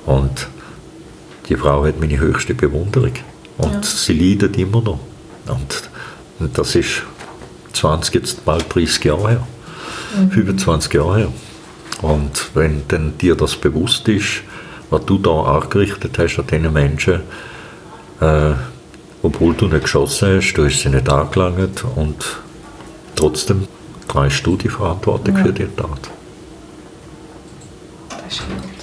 Und 0.05 0.47
die 1.49 1.55
Frau 1.55 1.85
hat 1.85 1.99
meine 1.99 2.19
höchste 2.19 2.53
Bewunderung. 2.53 3.13
Und 3.57 3.73
ja. 3.73 3.81
sie 3.83 4.13
leidet 4.13 4.57
immer 4.57 4.81
noch. 4.81 4.99
Und, 5.47 5.89
und 6.39 6.57
das 6.57 6.75
ist 6.75 7.03
20, 7.73 8.15
jetzt 8.15 8.45
bald 8.45 8.73
30 8.73 9.03
Jahre 9.03 9.29
her 9.29 9.47
mhm. 10.17 10.31
25 10.31 10.93
Jahre 10.93 11.17
her. 11.17 11.33
Und 12.01 12.51
wenn 12.53 12.83
dann 12.87 13.17
dir 13.17 13.35
das 13.35 13.55
bewusst 13.55 14.07
ist, 14.07 14.43
was 14.89 15.05
du 15.05 15.17
da 15.17 15.41
angerichtet 15.41 16.17
hast 16.17 16.39
an 16.39 16.47
diesen 16.47 16.73
Menschen, 16.73 17.21
äh, 18.21 18.53
obwohl 19.23 19.53
du 19.55 19.67
nicht 19.67 19.83
geschossen 19.83 20.37
hast, 20.37 20.53
du 20.53 20.65
hast 20.65 20.81
sie 20.81 20.89
nicht 20.89 21.09
angelangt 21.09 21.83
und 21.95 22.23
trotzdem 23.15 23.67
trägst 24.07 24.45
du 24.45 24.55
die 24.55 24.69
Verantwortung 24.69 25.35
ja. 25.37 25.43
für 25.43 25.53
die 25.53 25.67
Tat. 25.75 26.09
Das 28.09 28.33
ist 28.33 28.41
gut. 28.47 28.77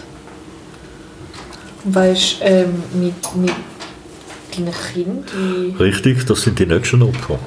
Weißt 1.94 2.40
du, 2.40 2.44
ähm, 2.44 2.82
mit, 2.94 3.36
mit 3.36 3.52
deinen 4.56 4.72
Kindern? 4.92 5.76
Richtig, 5.78 6.24
das 6.26 6.42
sind 6.42 6.58
die 6.58 6.66
nächsten 6.66 7.02
Opfer. 7.02 7.38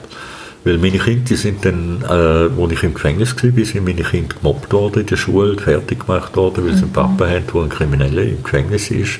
Weil 0.63 0.77
meine 0.79 0.97
Kinder, 0.97 1.23
die 1.29 1.35
sind 1.35 1.63
dann, 1.63 2.03
äh, 2.03 2.61
als 2.61 2.71
ich 2.71 2.83
im 2.83 2.93
Gefängnis 2.93 3.35
war, 3.35 3.65
sind 3.65 3.85
meine 3.85 4.03
Kinder 4.03 4.35
gemobbt 4.35 4.73
worden 4.73 5.01
in 5.01 5.05
der 5.05 5.15
Schule, 5.15 5.57
fertig 5.57 6.05
gemacht 6.05 6.35
worden, 6.35 6.65
weil 6.65 6.75
sie 6.75 6.83
einen 6.83 6.93
Papa 6.93 7.27
haben, 7.27 7.43
der 7.53 7.61
ein 7.61 7.69
Krimineller 7.69 8.23
im 8.23 8.43
Gefängnis 8.43 8.91
ist. 8.91 9.19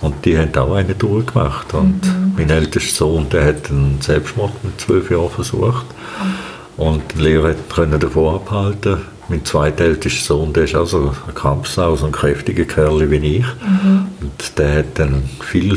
Und 0.00 0.24
die 0.24 0.38
haben 0.38 0.54
auch 0.56 0.74
eine 0.74 0.94
durchgemacht. 0.94 1.74
Und 1.74 2.04
mhm. 2.04 2.34
mein 2.36 2.50
ältester 2.50 2.94
Sohn, 2.94 3.28
der 3.30 3.44
hat 3.44 3.70
einen 3.70 3.98
Selbstmord 4.00 4.52
mit 4.64 4.80
zwölf 4.80 5.10
Jahren 5.10 5.30
versucht. 5.30 5.86
Mhm. 5.86 6.82
Und 6.84 7.02
die 7.16 7.22
Lehrer 7.22 7.54
konnte 7.68 7.98
davon 7.98 8.36
abhalten. 8.36 8.98
Mein 9.28 9.44
zweitältester 9.44 10.24
Sohn, 10.24 10.52
der 10.52 10.64
ist 10.64 10.74
also 10.74 11.12
ein 11.26 11.34
Kampfsau, 11.34 11.96
so 11.96 12.06
ein 12.06 12.12
kräftiger 12.12 12.64
Kerl 12.64 13.10
wie 13.10 13.38
ich. 13.38 13.44
Mhm. 13.44 14.06
Und 14.20 14.58
der 14.58 14.78
hat 14.78 14.98
dann 14.98 15.24
viel 15.40 15.76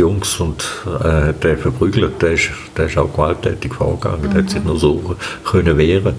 Jungs 0.00 0.40
und 0.40 0.64
äh, 1.02 1.32
der 1.32 1.56
verprügelt, 1.58 2.20
der 2.20 2.32
ist, 2.32 2.50
der 2.76 2.86
ist 2.86 2.98
auch 2.98 3.12
gewalttätig 3.12 3.74
vorgegangen, 3.74 4.22
mhm. 4.22 4.30
der 4.30 4.42
hat 4.42 4.50
sich 4.50 4.64
nur 4.64 4.78
so 4.78 5.16
können 5.44 5.78
wehren 5.78 6.14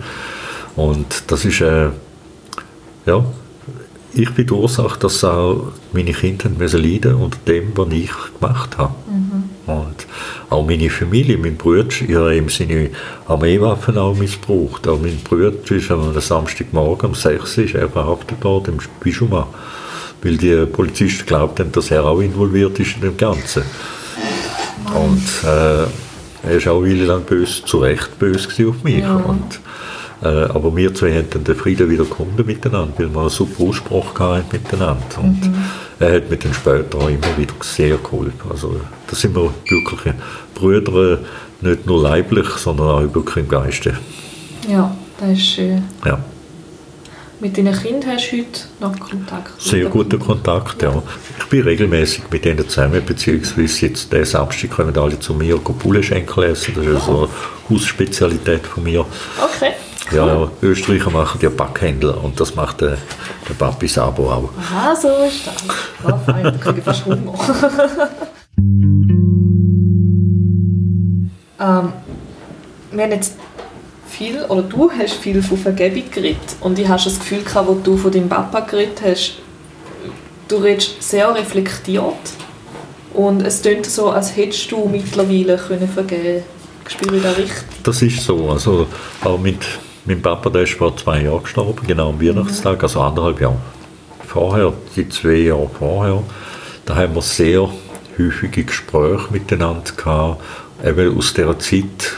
und 0.76 1.24
das 1.28 1.46
ist 1.46 1.62
äh, 1.62 1.90
ja 3.06 3.26
ich 4.14 4.30
bin 4.32 4.46
die 4.46 4.54
Ursache, 4.54 5.00
dass 5.00 5.24
auch 5.24 5.72
meine 5.94 6.12
Kinder 6.12 6.50
müssen 6.50 6.84
leiden 6.84 7.16
unter 7.16 7.38
dem, 7.48 7.72
was 7.76 7.92
ich 7.92 8.12
gemacht 8.40 8.78
habe. 8.78 8.94
Mhm. 9.10 9.74
Und 9.74 10.08
auch 10.50 10.66
meine 10.66 10.90
Familie, 10.90 11.38
mein 11.38 11.56
Bruder, 11.56 11.88
ich 11.88 12.16
habe 12.16 12.36
eben 12.36 12.50
seine 12.50 12.90
Armeewaffen 13.28 13.98
auch 13.98 14.16
missbraucht. 14.16 14.88
Auch 14.88 15.00
mein 15.00 15.18
Bruder 15.18 15.54
ist 15.70 15.92
am 15.92 16.20
Samstagmorgen 16.20 17.10
um 17.10 17.16
6 17.16 17.58
Uhr 17.58 17.64
ist 17.64 17.76
er 17.76 17.90
verhaftet 17.90 18.44
worden 18.44 18.76
im 18.76 18.80
Bischof 19.00 19.48
weil 20.24 20.38
die 20.38 20.66
Polizisten 20.66 21.26
glaubten, 21.26 21.72
dass 21.72 21.92
er 21.92 22.06
auch 22.06 22.20
involviert 22.20 22.80
ist 22.80 22.96
in 22.96 23.02
dem 23.02 23.18
Ganzen. 23.18 23.64
Und 24.94 25.24
äh, 25.44 25.86
er 26.44 26.66
war 26.66 26.74
auch 26.74 26.84
lang 26.84 27.24
böse, 27.24 27.64
zu 27.66 27.80
Recht 27.80 28.18
böse 28.20 28.68
auf 28.68 28.84
mich. 28.84 29.00
Ja. 29.00 29.16
Und, 29.16 29.60
äh, 30.24 30.28
aber 30.28 30.76
wir 30.76 30.94
zwei 30.94 31.14
haben 31.16 31.30
dann 31.30 31.44
den 31.44 31.56
Frieden 31.56 31.90
wieder 31.90 32.06
gefunden 32.06 32.46
miteinander, 32.46 32.94
weil 32.98 33.14
wir 33.14 33.22
einen 33.22 33.30
super 33.30 33.64
Ausspruch 33.64 34.20
hatten 34.20 34.46
miteinander. 34.52 35.18
Und 35.18 35.42
mhm. 35.42 35.56
er 36.00 36.16
hat 36.16 36.30
mir 36.30 36.38
dann 36.38 36.54
später 36.54 36.98
auch 36.98 37.10
immer 37.10 37.38
wieder 37.38 37.54
sehr 37.62 37.98
geholfen. 37.98 38.34
Also 38.50 38.76
da 39.08 39.16
sind 39.16 39.36
wir 39.36 39.54
wirklich 39.70 40.16
Brüder, 40.54 41.20
nicht 41.62 41.86
nur 41.86 42.02
leiblich, 42.02 42.48
sondern 42.58 42.88
auch 42.88 43.14
wirklich 43.14 43.38
im 43.38 43.48
Geiste. 43.48 43.98
Ja, 44.68 44.96
das 45.20 45.32
ist 45.32 45.46
schön. 45.46 45.84
Ja. 46.06 46.20
Mit 47.42 47.58
deinen 47.58 47.74
Kindern 47.74 48.12
hast 48.12 48.32
du 48.32 48.38
heute 48.38 48.60
noch 48.80 49.00
Kontakt? 49.00 49.60
Sehr 49.60 49.86
guter 49.86 50.20
Kontakt, 50.20 50.80
ja. 50.84 51.02
Ich 51.40 51.46
bin 51.46 51.64
regelmäßig 51.64 52.26
mit 52.30 52.46
ihnen 52.46 52.70
zusammen, 52.70 53.04
beziehungsweise 53.04 53.88
jetzt 53.88 54.14
diesen 54.14 54.26
Samstag 54.26 54.70
kommen 54.70 54.96
alle 54.96 55.20
zu 55.20 55.34
mir 55.34 55.58
Bulle 55.58 56.04
schenken 56.04 56.44
essen. 56.44 56.76
Das 56.76 56.86
ist 56.86 57.08
oh. 57.08 57.12
so 57.12 57.18
eine 57.18 57.30
Hausspezialität 57.68 58.68
von 58.68 58.84
mir. 58.84 59.04
Okay. 59.44 59.72
Ja, 60.12 60.28
ja, 60.28 60.52
Österreicher 60.62 61.10
machen 61.10 61.40
ja 61.42 61.50
Backhändler 61.50 62.24
und 62.24 62.40
das 62.40 62.54
macht 62.54 62.82
der, 62.82 63.00
der 63.50 63.54
Papi 63.56 63.88
Sabo 63.88 64.30
auch. 64.30 64.52
Aha, 64.60 64.96
so 64.96 65.08
ist 65.28 65.48
das. 65.48 65.56
Ah, 66.04 66.20
fein, 66.20 66.44
da 66.44 66.52
kriege 66.52 66.78
ich 66.78 66.84
fast 66.84 67.06
Hunger. 67.08 67.34
ähm, 71.60 71.94
wir 72.92 73.04
haben 73.04 73.12
jetzt 73.12 73.36
viel, 74.22 74.44
oder 74.44 74.62
du 74.62 74.92
hast 74.92 75.14
viel 75.16 75.42
von 75.42 75.58
Vergebung 75.58 76.04
geredet 76.12 76.56
und 76.60 76.78
ich 76.78 76.88
habe 76.88 77.02
das 77.04 77.20
Gefühl 77.20 77.44
gehabt, 77.44 77.68
wo 77.68 77.74
du 77.74 77.98
von 77.98 78.12
deinem 78.12 78.30
Papa 78.30 78.60
geredet 78.62 79.02
hast, 79.04 79.38
du 80.48 80.58
redest 80.58 81.02
sehr 81.02 81.34
reflektiert 81.34 82.04
und 83.14 83.42
es 83.42 83.62
klingt 83.62 83.88
so, 83.88 84.12
als 84.12 84.36
hättest 84.36 84.72
du 84.72 84.88
mittlerweile 84.88 85.58
können 85.58 85.88
vergeben 85.88 86.44
Spüre 86.88 87.18
ich 87.18 87.24
das 87.24 87.38
richtig? 87.38 87.84
Das 87.84 88.02
ist 88.02 88.22
so. 88.22 88.50
Also, 88.50 88.86
auch 89.24 89.38
mit 89.38 89.60
meinem 90.04 90.22
Papa, 90.22 90.50
der 90.50 90.64
ist 90.64 90.74
vor 90.74 90.98
zwei 90.98 91.22
Jahren 91.22 91.44
gestorben, 91.44 91.88
genau 91.88 92.10
am 92.10 92.22
Weihnachtstag, 92.22 92.78
mhm. 92.80 92.84
also 92.84 93.02
anderthalb 93.02 93.40
Jahre 93.40 93.58
vorher, 94.28 94.74
die 94.96 95.08
zwei 95.08 95.36
Jahre 95.36 95.70
vorher, 95.78 96.22
da 96.86 96.96
haben 96.96 97.16
wir 97.16 97.22
sehr 97.22 97.70
häufige 98.20 98.66
Gespräche 98.66 99.28
miteinander 99.30 99.92
gehabt, 99.96 100.42
eben 100.84 101.18
aus 101.18 101.34
der 101.34 101.58
Zeit, 101.60 102.14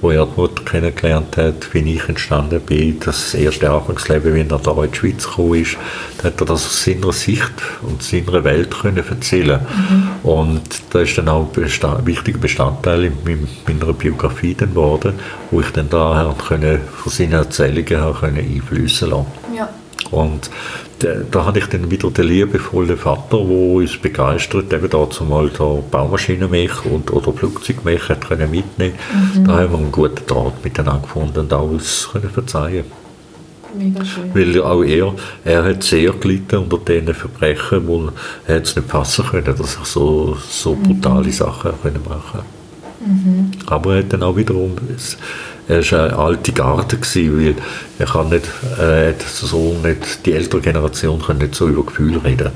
wo 0.00 0.10
er 0.10 0.26
die 0.26 0.40
Mutter 0.40 0.64
kennengelernt 0.64 1.36
hat, 1.36 1.72
wie 1.74 1.94
ich 1.94 2.08
entstanden 2.08 2.60
bin, 2.60 2.98
das 3.00 3.34
erste 3.34 3.70
Anfangsleben, 3.70 4.34
wie 4.34 4.40
er 4.40 4.58
da 4.58 4.82
in 4.82 4.90
die 4.90 4.96
Schweiz 4.96 5.24
gekommen 5.24 5.54
ist, 5.54 5.76
da 6.18 6.24
hat 6.24 6.40
er 6.40 6.46
das 6.46 6.66
aus 6.66 6.84
seiner 6.84 7.12
Sicht 7.12 7.52
und 7.82 8.02
seiner 8.02 8.44
Welt 8.44 8.70
können 8.70 8.96
erzählen 8.96 9.60
mhm. 9.60 10.10
Und 10.22 10.62
das 10.90 11.02
ist 11.02 11.18
dann 11.18 11.28
auch 11.28 11.48
ein 11.56 12.06
wichtiger 12.06 12.38
Bestandteil 12.38 13.04
in 13.04 13.48
meiner 13.66 13.92
Biografie 13.92 14.54
geworden, 14.54 15.14
wo 15.50 15.60
ich 15.60 15.70
dann 15.70 15.90
daher 15.90 16.34
können, 16.46 16.80
von 16.96 17.12
seinen 17.12 17.32
Erzählungen 17.32 18.14
können 18.14 18.38
einfließen 18.38 19.10
lassen. 19.10 19.26
Ja. 19.56 19.68
Und 20.10 20.50
da, 20.98 21.08
da 21.30 21.46
hatte 21.46 21.60
ich 21.60 21.66
dann 21.66 21.90
wieder 21.90 22.10
den 22.10 22.26
liebevollen 22.26 22.96
Vater, 22.96 23.38
der 23.38 23.40
uns 23.40 23.96
begeistert, 23.96 24.72
eben 24.72 24.90
dazu 24.90 25.24
mal 25.24 25.48
da 25.50 25.78
Baumaschinenmech 25.90 26.84
und, 26.84 27.12
oder 27.12 27.32
Flugzeugmech 27.32 28.08
hat 28.08 28.28
können 28.28 28.50
mitnehmen. 28.50 28.94
Mhm. 29.34 29.44
Da 29.44 29.58
haben 29.58 29.72
wir 29.72 29.78
einen 29.78 29.92
guten 29.92 30.26
Draht 30.26 30.64
miteinander 30.64 31.02
gefunden 31.02 31.38
und 31.40 31.52
alles 31.52 32.08
können 32.12 32.30
verzeihen. 32.30 32.84
Mega 33.76 34.04
schön. 34.04 34.34
Weil 34.34 34.62
auch 34.62 34.82
er, 34.82 35.14
er 35.44 35.64
hat 35.64 35.82
sehr 35.82 36.12
gelitten 36.12 36.58
unter 36.58 36.78
diesen 36.78 37.14
Verbrechen, 37.14 37.86
wo 37.86 38.10
er 38.46 38.62
es 38.62 38.74
nicht 38.74 38.88
fassen 38.88 39.24
können, 39.26 39.44
dass 39.56 39.76
er 39.76 39.84
so, 39.84 40.36
so 40.48 40.74
brutale 40.74 41.26
mhm. 41.26 41.32
Sachen 41.32 41.72
können 41.82 42.00
machen 42.08 42.40
mhm. 43.00 43.50
Aber 43.66 43.94
er 43.94 44.02
hat 44.02 44.12
dann 44.12 44.22
auch 44.22 44.36
wiederum 44.36 44.72
er 45.70 45.92
war 45.92 46.04
eine 46.04 46.18
alte 46.18 46.52
Garde, 46.52 46.98
weil 47.00 47.54
er 47.98 48.06
kann 48.06 48.28
nicht, 48.28 48.46
äh, 48.78 49.14
so 49.24 49.76
nicht, 49.82 50.26
die 50.26 50.32
ältere 50.32 50.60
Generation 50.60 51.22
kann 51.22 51.38
nicht 51.38 51.54
so 51.54 51.68
über 51.68 51.84
Gefühle 51.84 52.22
reden. 52.24 52.50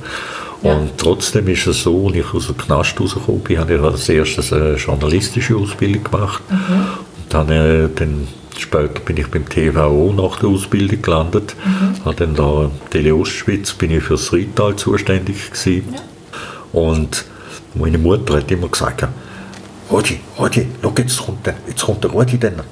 Ja. 0.63 0.75
Und 0.75 0.99
trotzdem 0.99 1.47
ist 1.49 1.67
es 1.67 1.83
so, 1.83 2.09
als 2.09 2.17
ich 2.17 2.35
aus 2.35 2.47
dem 2.49 2.57
Knast 2.57 3.01
rausgekommen 3.01 3.43
bin, 3.43 3.59
habe 3.59 3.75
ich 3.75 3.81
als 3.81 4.09
erstes 4.09 4.53
eine 4.53 4.75
journalistische 4.75 5.57
Ausbildung 5.57 6.05
gemacht. 6.05 6.43
Mhm. 6.51 6.57
Und 6.57 7.35
dann, 7.35 7.51
äh, 7.51 7.89
dann 7.95 8.27
später 8.59 9.01
bin 9.01 9.19
ich 9.19 9.29
beim 9.29 9.49
TVO 9.49 10.13
nach 10.17 10.39
der 10.41 10.49
Ausbildung 10.49 11.01
gelandet. 11.01 11.55
Mhm. 11.65 12.05
Habe 12.05 12.17
dann 12.17 12.35
da 12.35 12.71
Tele 12.91 13.15
Ostschweiz 13.15 13.73
bin 13.75 13.93
ich 13.93 14.03
für 14.03 14.15
das 14.15 14.33
Rital 14.33 14.75
zuständig 14.77 15.53
gewesen. 15.53 15.95
Ja. 15.95 16.01
Und 16.81 17.25
meine 17.75 17.99
Mutter 17.99 18.37
hat 18.39 18.51
immer 18.51 18.69
gesagt, 18.69 19.07
Rudi, 19.91 20.19
Rudi, 20.39 20.67
schau, 20.83 20.93
jetzt 20.97 21.19
kommt 21.19 21.47
der, 21.47 21.55
jetzt 21.69 21.85
kommt 21.85 22.03
der 22.03 22.11
Rudi 22.11 22.39
dann 22.39 22.63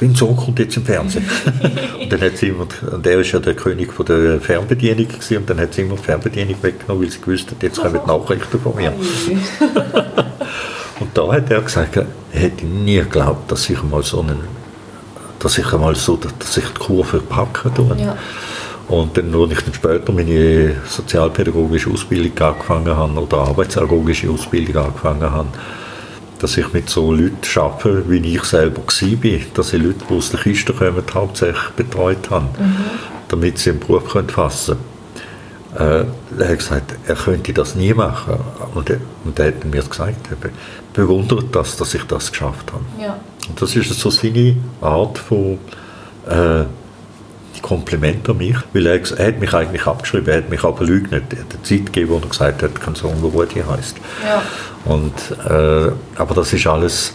mein 0.00 0.14
Sohn 0.14 0.36
kommt 0.36 0.58
jetzt 0.58 0.76
im 0.76 0.84
Fernsehen. 0.84 1.24
und 2.00 2.12
dann 2.12 2.20
hat 2.20 2.36
sie 2.36 2.48
immer, 2.48 2.66
und 2.92 3.06
er 3.06 3.20
ist 3.20 3.32
ja 3.32 3.38
der 3.38 3.54
König 3.54 3.92
von 3.92 4.06
der 4.06 4.40
Fernbedienung 4.40 5.08
gewesen, 5.08 5.38
und 5.38 5.50
dann 5.50 5.60
hat 5.60 5.74
sie 5.74 5.82
immer 5.82 5.96
die 5.96 6.02
Fernbedienung 6.02 6.56
weggenommen, 6.62 7.02
weil 7.02 7.10
sie 7.10 7.20
gewusst 7.20 7.50
hat, 7.50 7.62
jetzt 7.62 7.80
kommen 7.80 8.00
die 8.04 8.08
Nachrichten 8.08 8.60
von 8.60 8.76
mir. 8.76 8.92
und 11.00 11.10
da 11.14 11.32
hat 11.32 11.50
er 11.50 11.62
gesagt, 11.62 11.96
er 11.96 12.06
hätte 12.32 12.66
nie 12.66 12.98
geglaubt, 12.98 13.50
dass 13.50 13.68
ich 13.68 13.82
mal 13.82 14.02
so 14.02 14.20
einen, 14.20 14.40
dass 15.38 15.58
ich 15.58 15.72
einmal 15.72 15.96
so, 15.96 16.16
dass 16.16 16.56
ich 16.56 16.64
die 16.64 16.78
Kurve 16.78 17.20
packen 17.20 17.74
tue. 17.74 17.96
Ja. 17.98 18.16
Und 18.88 19.16
dann, 19.18 19.34
als 19.34 19.52
ich 19.52 19.60
dann 19.60 19.74
später 19.74 20.12
meine 20.12 20.76
sozialpädagogische 20.86 21.90
Ausbildung 21.90 22.38
angefangen 22.38 22.96
habe 22.96 23.20
oder 23.20 23.38
arbeitsagogische 23.38 24.30
Ausbildung 24.30 24.84
angefangen 24.84 25.30
habe, 25.30 25.48
dass 26.38 26.56
ich 26.56 26.72
mit 26.72 26.88
so 26.88 27.12
Leuten 27.12 27.38
arbeite, 27.56 28.08
wie 28.08 28.34
ich 28.34 28.44
selber 28.44 28.82
war, 28.82 29.40
dass 29.54 29.72
ich 29.72 29.82
Leute, 29.82 30.04
die 30.08 30.14
aus 30.14 30.30
der 30.30 30.40
Kiste 30.40 30.72
kommen, 30.72 31.02
hauptsächlich 31.12 31.70
betreut 31.76 32.30
habe, 32.30 32.46
mhm. 32.58 32.76
damit 33.28 33.58
sie 33.58 33.70
einen 33.70 33.80
Beruf 33.80 34.12
können 34.12 34.28
fassen 34.28 34.76
können. 34.76 34.98
Äh, 36.38 36.42
er 36.42 36.48
hat 36.48 36.58
gesagt, 36.58 36.94
er 37.06 37.14
könnte 37.14 37.52
das 37.52 37.74
nie 37.74 37.92
machen. 37.92 38.36
Und 38.74 38.90
er, 38.90 39.00
und 39.24 39.38
er 39.38 39.48
hat 39.48 39.64
mir 39.64 39.82
gesagt, 39.82 40.28
er 40.30 40.50
bewundert 40.92 41.46
das, 41.52 41.76
dass 41.76 41.94
ich 41.94 42.04
das 42.04 42.30
geschafft 42.30 42.72
habe. 42.72 42.84
Ja. 43.00 43.18
Und 43.48 43.60
das 43.60 43.74
ist 43.76 43.92
so 43.92 44.10
seine 44.10 44.56
Art 44.80 45.18
von 45.18 45.58
äh, 46.28 46.64
Kompliment 47.62 48.28
an 48.28 48.38
mich, 48.38 48.56
weil 48.72 48.86
er, 48.86 49.00
er 49.18 49.26
hat 49.26 49.40
mich 49.40 49.52
eigentlich 49.54 49.86
abgeschrieben, 49.86 50.28
er 50.28 50.36
hat 50.38 50.50
mich 50.50 50.64
aber 50.64 50.84
leugnet. 50.84 51.24
Er 51.30 51.40
hat 51.40 51.54
eine 51.54 51.62
Zeit 51.62 51.86
gegeben, 51.86 52.10
wo 52.10 52.16
er 52.18 52.28
gesagt 52.28 52.62
hat, 52.62 52.80
kein 52.80 52.94
Sohn, 52.94 53.20
der 53.22 53.30
Rudi 53.30 53.62
heisst. 53.68 53.96
Ja. 54.26 54.42
Und, 54.84 55.14
äh, 55.46 55.92
aber 56.16 56.34
das 56.34 56.52
ist 56.52 56.66
alles 56.66 57.14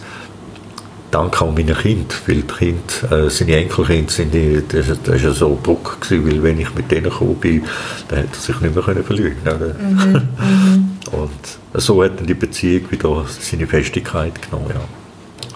dank 1.14 1.40
auch 1.40 1.54
meinen 1.54 1.76
Kindern, 1.76 2.18
weil 2.26 2.42
die 2.42 2.54
Kinder, 2.54 3.26
äh, 3.26 3.30
seine 3.30 3.56
Enkelkinder, 3.56 4.10
sind 4.10 4.34
die, 4.34 4.62
das, 4.66 4.86
das 5.04 5.24
war 5.24 5.32
so 5.32 5.58
Druck, 5.62 6.00
gewesen, 6.00 6.26
weil 6.26 6.42
wenn 6.42 6.60
ich 6.60 6.74
mit 6.74 6.90
denen 6.90 7.04
gekommen 7.04 7.36
bin, 7.36 7.62
dann 8.08 8.18
hätte 8.18 8.30
er 8.32 8.40
sich 8.40 8.60
nicht 8.60 8.74
mehr 8.74 8.82
verleugnen 8.82 9.44
können. 9.44 9.74
Mhm, 9.78 10.12
mhm. 10.12 10.90
Und 11.12 11.80
so 11.80 12.02
hat 12.02 12.18
dann 12.18 12.26
die 12.26 12.34
Beziehung 12.34 12.90
wieder 12.90 13.24
seine 13.28 13.66
Festigkeit 13.66 14.42
genommen. 14.42 14.70
Ja. 14.70 14.80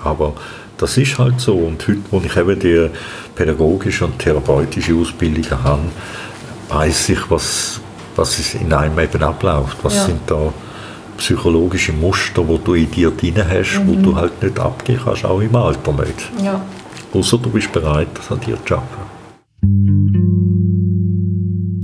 Aber 0.05 0.35
das 0.79 0.97
ist 0.97 1.19
halt 1.19 1.41
so. 1.41 1.55
Und 1.55 1.87
heute, 1.87 2.01
wo 2.11 2.23
ich 2.25 2.37
eben 2.37 2.59
die 2.59 2.89
pädagogische 3.35 4.07
und 4.07 4.19
therapeutische 4.19 4.95
Ausbildung 4.95 5.63
habe, 5.63 5.83
weiß 6.69 7.11
ich, 7.11 7.31
was, 7.31 7.81
was 8.17 8.55
in 8.55 8.73
einem 8.73 8.99
eben 8.99 9.23
abläuft. 9.23 9.77
Was 9.83 9.97
ja. 9.97 10.05
sind 10.07 10.21
da 10.27 10.53
psychologische 11.19 11.93
Muster, 11.93 12.43
die 12.43 12.59
du 12.65 12.75
in 12.75 12.91
dir 12.91 13.11
drin 13.11 13.45
hast, 13.47 13.81
mhm. 13.81 13.89
wo 13.89 14.03
du 14.03 14.17
halt 14.17 14.43
nicht 14.43 14.59
abgehen 14.59 15.01
kannst, 15.05 15.25
auch 15.25 15.41
im 15.41 15.55
Alter 15.55 15.93
nicht. 15.93 16.31
Ja. 16.43 16.61
Außer 17.13 17.39
du 17.39 17.51
bist 17.51 17.73
bereit, 17.73 18.09
das 18.15 18.31
an 18.31 18.41
dir 18.41 18.57
zu 18.57 18.69
schaffen. 18.69 19.08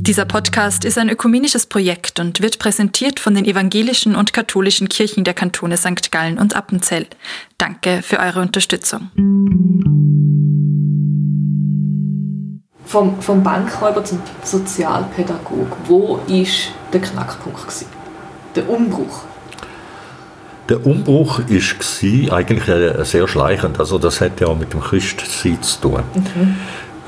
Dieser 0.06 0.26
Podcast 0.26 0.84
ist 0.84 0.99
ein 0.99 1.08
ökumenisches 1.08 1.64
Projekt 1.64 2.20
und 2.20 2.42
wird 2.42 2.58
präsentiert 2.58 3.18
von 3.18 3.34
den 3.34 3.46
evangelischen 3.46 4.16
und 4.16 4.34
katholischen 4.34 4.90
Kirchen 4.90 5.25
der 5.25 5.32
Kantone 5.32 5.78
St. 5.78 6.12
Gallen 6.12 6.38
und 6.38 6.54
Appenzell. 6.54 7.06
Danke 7.56 8.02
für 8.02 8.18
eure 8.18 8.42
Unterstützung. 8.42 9.08
Vom, 12.84 13.18
vom 13.23 13.42
Bankräuber 13.42 14.04
zum 14.04 14.20
Sozialpädagog, 14.42 15.75
wo 15.87 16.20
ist 16.28 16.73
der 16.92 17.00
Knackpunkt 17.00 17.62
gewesen? 17.62 17.87
Der 18.54 18.68
Umbruch? 18.68 19.23
Der 20.68 20.84
Umbruch 20.87 21.40
war 21.40 22.37
eigentlich 22.37 23.08
sehr 23.08 23.26
schleichend. 23.26 23.80
Also 23.80 23.99
das 23.99 24.20
hat 24.20 24.38
ja 24.40 24.49
auch 24.49 24.58
mit 24.58 24.75
dem 24.75 24.80
Christsein 24.80 25.62
zu 25.62 25.80
tun. 25.80 26.02
Mhm. 26.14 26.56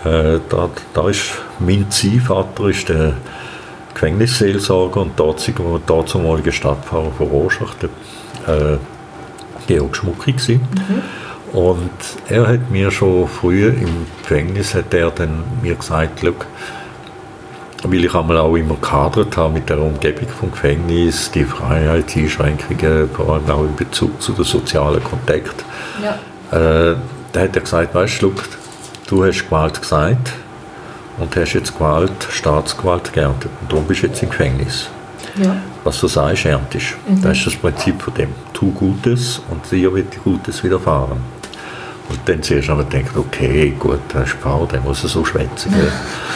Äh, 0.06 0.40
da, 0.48 0.70
da 0.94 1.08
ist 1.08 1.32
mein 1.58 1.90
Ziehvater 1.90 2.68
ist 2.68 2.88
der 2.88 3.14
Gefängnisseelsorger 3.94 5.00
und 5.00 5.18
dazumaliger 5.18 6.52
Stadtpfarrer 6.52 7.10
von 7.16 7.26
Rorschach, 7.26 7.75
der 7.75 7.88
äh, 8.46 8.78
Georg 9.66 9.96
Schmucki 9.96 10.32
mhm. 10.32 11.02
Und 11.52 11.90
er 12.28 12.46
hat 12.46 12.70
mir 12.70 12.90
schon 12.90 13.26
früher 13.26 13.72
im 13.72 14.06
Gefängnis 14.22 14.75
hat 14.75 14.92
er 14.92 15.10
dann 15.10 15.44
mir 15.62 15.75
gesagt, 15.75 16.22
weil 17.82 18.04
ich 18.04 18.14
einmal 18.14 18.36
auch 18.38 18.54
immer 18.54 18.76
gehadert 18.80 19.36
habe 19.36 19.54
mit 19.54 19.68
der 19.68 19.80
Umgebung 19.80 20.28
vom 20.28 20.50
Gefängnis, 20.50 21.30
die 21.30 21.44
Freiheitseinschränkungen, 21.44 23.08
vor 23.10 23.34
allem 23.34 23.50
auch 23.50 23.64
in 23.64 23.75
Bezug 23.75 24.20
zu 24.20 24.32
den 24.32 24.44
sozialen 24.44 25.02
Kontakt. 25.02 25.64
Ja. 26.02 26.18
Äh, 26.56 26.96
da 27.32 27.40
hat 27.40 27.56
er 27.56 27.62
gesagt, 27.62 27.94
weißt 27.94 28.22
du, 28.22 28.34
du 29.06 29.25
hast 29.25 29.44
Gewalt 29.44 29.80
gesagt 29.80 30.32
und 31.18 31.34
hast 31.36 31.52
jetzt 31.54 31.75
Gewalt, 31.75 32.26
Staatsgewalt 32.30 33.12
geerntet. 33.12 33.50
Und 33.60 33.72
darum 33.72 33.86
bist 33.86 34.02
du 34.02 34.06
jetzt 34.08 34.22
im 34.22 34.30
Gefängnis. 34.30 34.88
Ja. 35.42 35.56
Was 35.84 36.00
du 36.00 36.08
sagst, 36.08 36.46
erntest. 36.46 36.96
Mhm. 37.08 37.22
Das 37.22 37.38
ist 37.38 37.46
das 37.46 37.56
Prinzip 37.56 38.00
von 38.00 38.14
dem. 38.14 38.30
Tu 38.52 38.70
Gutes 38.72 39.40
und 39.50 39.70
dir 39.70 39.94
wird 39.94 40.22
Gutes 40.22 40.62
widerfahren. 40.64 41.18
Und 42.08 42.20
dann 42.26 42.42
zuerst 42.42 42.70
einmal 42.70 42.86
denkt, 42.86 43.16
okay, 43.16 43.75
gut, 43.78 44.00
der 44.14 44.22
ist 44.22 44.36
Frau, 44.40 44.64
der 44.66 44.80
muss 44.80 45.02
so 45.02 45.25
schwätzen. 45.25 45.75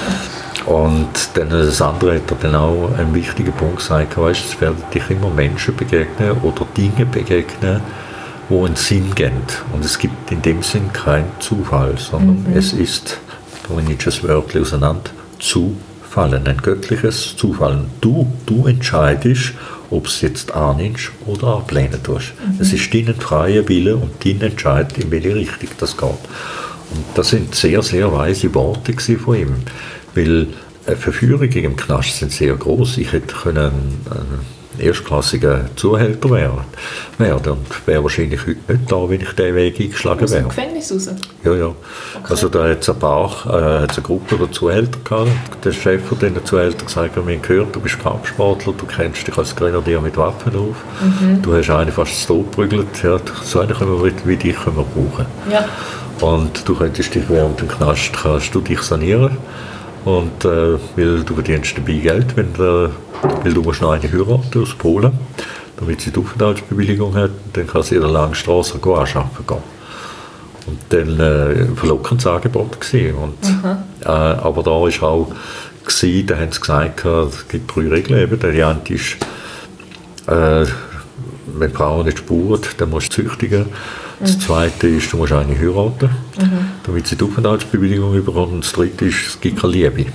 und 0.66 1.08
dann 1.34 1.48
das 1.48 1.80
andere 1.80 2.16
hat 2.16 2.30
er 2.30 2.36
dann 2.42 2.54
auch 2.56 2.90
einen 2.98 3.14
wichtigen 3.14 3.52
Punkt 3.52 3.76
gesagt, 3.76 4.18
weißt, 4.18 4.44
es 4.44 4.60
werden 4.60 4.82
dich 4.92 5.08
immer 5.10 5.30
Menschen 5.30 5.76
begegnen 5.76 6.32
oder 6.42 6.66
Dinge 6.76 7.06
begegnen, 7.06 7.80
wo 8.50 8.66
einen 8.66 8.76
Sinn 8.76 9.14
geben. 9.14 9.42
Und 9.73 9.85
es 9.85 9.99
gibt 9.99 10.30
in 10.30 10.42
dem 10.42 10.62
Sinn 10.62 10.92
keinen 10.92 11.30
Zufall, 11.38 11.97
sondern 11.97 12.45
mhm. 12.50 12.57
es 12.57 12.75
ist 12.75 13.19
dominisches 13.66 14.23
Wörtchen 14.23 14.62
auseinander, 14.62 15.11
zufallen, 15.38 16.47
ein 16.47 16.59
göttliches 16.59 17.37
Zufallen. 17.37 17.87
Du, 18.00 18.30
du 18.45 18.66
entscheidest, 18.66 19.52
ob 19.90 20.07
es 20.07 20.21
jetzt 20.21 20.52
annimmst 20.52 21.12
oder 21.26 21.49
ablehnen 21.59 22.02
tust. 22.02 22.33
Mhm. 22.45 22.61
Es 22.61 22.73
ist 22.73 22.92
dein 22.92 23.14
freier 23.14 23.66
Wille 23.69 23.97
und 23.97 24.12
dein 24.25 24.40
Entscheid, 24.40 24.99
in 24.99 25.11
welche 25.11 25.35
Richtung 25.35 25.69
das 25.78 25.97
geht. 25.97 26.09
Und 26.09 27.04
das 27.14 27.30
sind 27.30 27.54
sehr, 27.54 27.83
sehr 27.83 28.12
weise 28.12 28.52
Worte 28.52 28.92
von 29.16 29.37
ihm, 29.37 29.54
weil 30.14 30.49
Verführungen 30.85 31.52
im 31.52 31.76
Knast 31.76 32.19
sind 32.19 32.33
sehr 32.33 32.54
groß. 32.57 32.99
Ich 32.99 33.12
hätte 33.12 33.33
können 33.33 33.71
ein 34.11 34.59
erstklassiger 34.80 35.66
Zuhälter 35.76 36.30
werden, 36.30 36.64
werden 37.18 37.52
und 37.52 37.87
wäre 37.87 38.02
wahrscheinlich 38.02 38.40
heute 38.40 38.58
nicht 38.72 38.90
da, 38.90 39.08
wenn 39.08 39.20
ich 39.20 39.30
diesen 39.30 39.54
Weg 39.54 39.80
eingeschlagen 39.80 40.20
wäre. 40.20 40.25
Aus 40.25 40.32
dem 40.32 40.49
Gefängnis 40.49 40.92
raus? 40.92 41.10
Ja, 41.44 41.54
ja. 41.54 41.66
Okay. 41.66 41.76
Also 42.28 42.49
da 42.49 42.68
hat 42.68 42.80
es 42.80 42.90
ein 42.90 42.99
paar, 42.99 43.30
äh, 43.46 43.78
eine 43.78 44.02
Gruppe 44.02 44.37
der 44.37 44.50
Zuhälter 44.50 44.99
gehabt. 45.04 45.64
Der 45.64 45.72
Chef 45.72 46.04
von 46.04 46.18
diesen 46.18 46.44
Zuhältern 46.44 46.87
gesagt, 46.87 47.16
wir 47.16 47.22
haben 47.22 47.42
gehört, 47.42 47.75
du 47.75 47.80
bist 47.80 47.99
Kampfsportler, 48.02 48.72
du 48.76 48.87
kennst 48.87 49.26
dich 49.26 49.37
als 49.37 49.54
Grenadier 49.54 50.00
mit 50.00 50.16
Waffen 50.16 50.56
auf, 50.56 50.76
mhm. 51.00 51.42
du 51.42 51.54
hast 51.54 51.70
einen 51.70 51.92
fast 51.92 52.20
zu 52.22 52.26
Tod 52.26 52.50
geprügelt, 52.50 53.02
ja, 53.02 53.18
so 53.42 53.60
einen 53.60 53.75
können 53.75 54.02
wir, 54.02 54.12
wie 54.25 54.37
dich 54.37 54.56
können 54.56 54.76
wir 54.76 54.84
brauchen. 54.84 55.26
Ja. 55.50 55.64
Und 56.20 56.68
du 56.68 56.75
könntest 56.75 57.14
dich 57.14 57.28
während 57.28 57.60
dem 57.60 57.68
Knast 57.68 58.12
kannst 58.12 58.54
du 58.54 58.60
dich 58.60 58.80
sanieren 58.82 59.37
und 60.04 60.45
äh, 60.45 60.78
weil 60.97 61.23
du 61.25 61.35
verdienst 61.35 61.76
dabei 61.76 61.95
Geld, 61.95 62.37
wenn 62.37 62.52
du, 62.54 62.90
weil 63.42 63.52
du 63.52 63.62
musst 63.62 63.83
noch 63.83 63.92
eine 63.92 64.11
heiraten 64.11 64.62
aus 64.62 64.75
Polen, 64.75 65.12
damit 65.78 66.00
sie 66.00 66.11
die 66.11 66.19
Aufenthaltsbewilligung 66.21 67.14
hat, 67.14 67.30
dann 67.52 67.66
kann 67.66 67.83
sie 67.83 67.97
in 67.97 68.02
der 68.02 68.11
Langstrasse 68.11 68.75
anschaffen 68.83 69.47
gehen. 69.47 69.62
Und 70.66 70.78
dann 70.90 71.21
äh, 71.21 71.62
ein 71.62 71.76
verlockendes 71.76 72.26
Angebot 72.26 72.80
gewesen. 72.80 73.14
Und, 73.16 73.42
mhm. 73.42 73.76
äh, 74.02 74.07
aber 74.07 74.62
da 74.62 74.71
war 74.71 75.02
auch, 75.02 75.28
gewesen, 75.85 76.26
da 76.26 76.37
haben 76.37 76.52
sie 76.52 76.61
gesagt, 76.61 77.04
es 77.04 77.49
gibt 77.49 77.75
drei 77.75 77.88
Regeln. 77.88 78.21
Eben. 78.21 78.38
Die 78.38 78.62
eine 78.62 78.80
ist, 78.88 79.16
äh, 80.26 80.66
wenn 81.59 81.73
Frauen 81.73 82.07
nicht 82.07 82.19
spuren, 82.19 82.61
dann 82.78 82.90
musst 82.90 83.16
du 83.16 83.23
züchtigen. 83.23 83.66
Das. 84.20 84.38
Zweite 84.38 84.86
ist, 84.86 85.10
du 85.12 85.16
musst 85.16 85.32
eine 85.32 85.58
heiraten, 85.58 86.10
mhm. 86.38 86.66
damit 86.84 87.06
sie 87.06 87.16
die 87.16 87.24
Aufenthaltsbewilligung 87.24 88.12
bekommen. 88.22 88.54
Und 88.54 88.64
das 88.64 88.72
Dritte 88.72 89.06
ist, 89.06 89.26
es 89.26 89.40
gibt 89.40 89.60
keine 89.60 89.72
Liebe. 89.72 90.06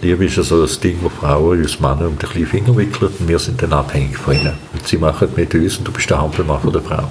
Liebe 0.00 0.24
ist 0.24 0.38
also 0.38 0.62
das 0.62 0.80
Ding, 0.80 0.98
wo 1.02 1.08
Frauen 1.08 1.60
uns 1.60 1.78
Männer 1.80 2.06
um 2.06 2.18
den 2.18 2.28
kleinen 2.28 2.46
Finger 2.46 2.76
wickeln 2.76 3.12
und 3.18 3.28
wir 3.28 3.38
sind 3.38 3.60
dann 3.60 3.72
abhängig 3.72 4.16
von 4.16 4.34
ihnen. 4.34 4.54
Und 4.72 4.86
sie 4.86 4.96
machen 4.96 5.28
mit 5.36 5.54
uns 5.54 5.76
und 5.76 5.88
du 5.88 5.92
bist 5.92 6.08
der 6.08 6.20
Hampelmann 6.20 6.60
von 6.60 6.72
der 6.72 6.82
Frau. 6.82 7.10